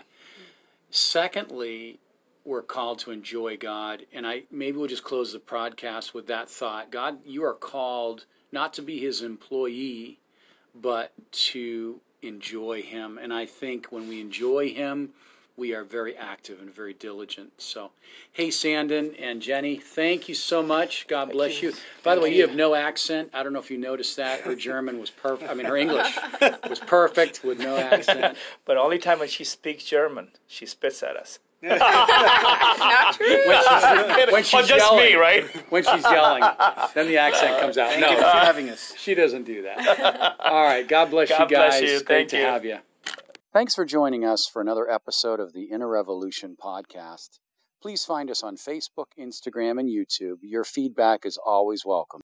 Secondly, 0.91 1.99
we're 2.45 2.63
called 2.63 3.01
to 3.01 3.11
enjoy 3.11 3.59
God, 3.59 4.07
and 4.13 4.27
I 4.27 4.45
maybe 4.51 4.79
we'll 4.79 4.89
just 4.89 5.05
close 5.05 5.35
the 5.35 5.39
podcast 5.39 6.15
with 6.15 6.29
that 6.29 6.49
thought. 6.49 6.91
God, 6.91 7.19
you 7.27 7.45
are 7.45 7.55
called 7.55 8.25
not 8.53 8.73
to 8.75 8.83
be 8.83 8.99
His 8.99 9.21
employee, 9.21 10.19
but 10.75 11.13
to 11.33 12.01
enjoy 12.23 12.81
Him. 12.81 13.19
And 13.19 13.35
I 13.35 13.45
think 13.45 13.89
when 13.91 14.09
we 14.09 14.23
enjoy 14.23 14.73
Him, 14.73 15.11
we 15.59 15.75
are 15.75 15.83
very 15.83 16.17
active 16.17 16.61
and 16.61 16.73
very 16.73 16.95
diligent. 16.95 17.51
So, 17.61 17.91
hey, 18.33 18.51
Sandon 18.51 19.15
and 19.19 19.43
Jenny, 19.43 19.77
thank 19.77 20.29
you 20.29 20.35
so 20.35 20.63
much. 20.63 21.07
God 21.09 21.33
bless 21.33 21.61
you. 21.61 21.71
you. 21.71 21.77
By 22.05 22.15
the 22.15 22.21
way, 22.21 22.31
you 22.31 22.37
you. 22.37 22.47
have 22.47 22.57
no 22.57 22.75
accent. 22.75 23.31
I 23.35 23.43
don't 23.43 23.53
know 23.53 23.59
if 23.59 23.71
you 23.71 23.77
noticed 23.77 24.17
that. 24.17 24.41
Her 24.41 24.55
German 24.55 25.01
was 25.01 25.11
perfect. 25.11 25.51
I 25.51 25.55
mean, 25.55 25.67
her 25.67 25.77
English 25.77 26.17
was 26.69 26.79
perfect 26.79 27.43
with 27.45 27.59
no 27.59 27.77
accent. 27.77 28.37
But 28.65 28.77
only 28.77 28.99
time 28.99 29.19
when 29.19 29.29
she 29.29 29.45
speaks 29.45 29.85
German, 29.85 30.29
she 30.47 30.67
spits 30.67 31.03
at 31.03 31.17
us. 31.17 31.39
Not 31.63 33.15
true. 33.15 33.27
When 33.47 33.63
she's, 33.63 34.33
when 34.33 34.43
she's 34.45 34.55
oh, 34.55 34.63
just 34.63 34.93
yelling, 34.93 35.05
me, 35.07 35.15
right? 35.15 35.45
When 35.71 35.83
she's 35.83 36.05
yelling, 36.05 36.45
then 36.95 37.09
the 37.09 37.19
accent 37.19 37.61
comes 37.61 37.79
out. 37.79 37.91
Thank 37.91 38.03
no, 38.03 38.11
you 38.11 38.17
for 38.17 38.23
having 38.23 38.69
us. 38.71 38.95
she 38.97 39.15
doesn't 39.15 39.45
do 39.45 39.63
that. 39.63 40.37
All 40.39 40.63
right. 40.63 40.87
God 40.87 41.11
bless 41.11 41.31
God 41.31 41.51
you 41.51 41.57
guys. 41.57 41.81
bless 41.81 41.83
you. 41.83 41.89
Great 42.05 42.07
Thank 42.07 42.29
to 42.31 42.37
you. 42.39 42.45
have 42.45 42.65
you. 42.65 42.79
Thanks 43.51 43.75
for 43.75 43.87
joining 43.87 44.27
us 44.27 44.47
for 44.47 44.61
another 44.61 44.91
episode 44.91 45.41
of 45.41 45.55
the 45.55 45.71
Inner 45.73 45.89
Revolution 45.89 46.55
podcast. 46.63 47.39
Please 47.81 48.05
find 48.05 48.31
us 48.31 48.43
on 48.43 48.57
Facebook, 48.57 49.07
Instagram, 49.19 49.81
and 49.81 49.89
YouTube. 49.89 50.41
Your 50.43 50.65
feedback 50.65 51.25
is 51.25 51.39
always 51.39 51.83
welcome. 51.83 52.21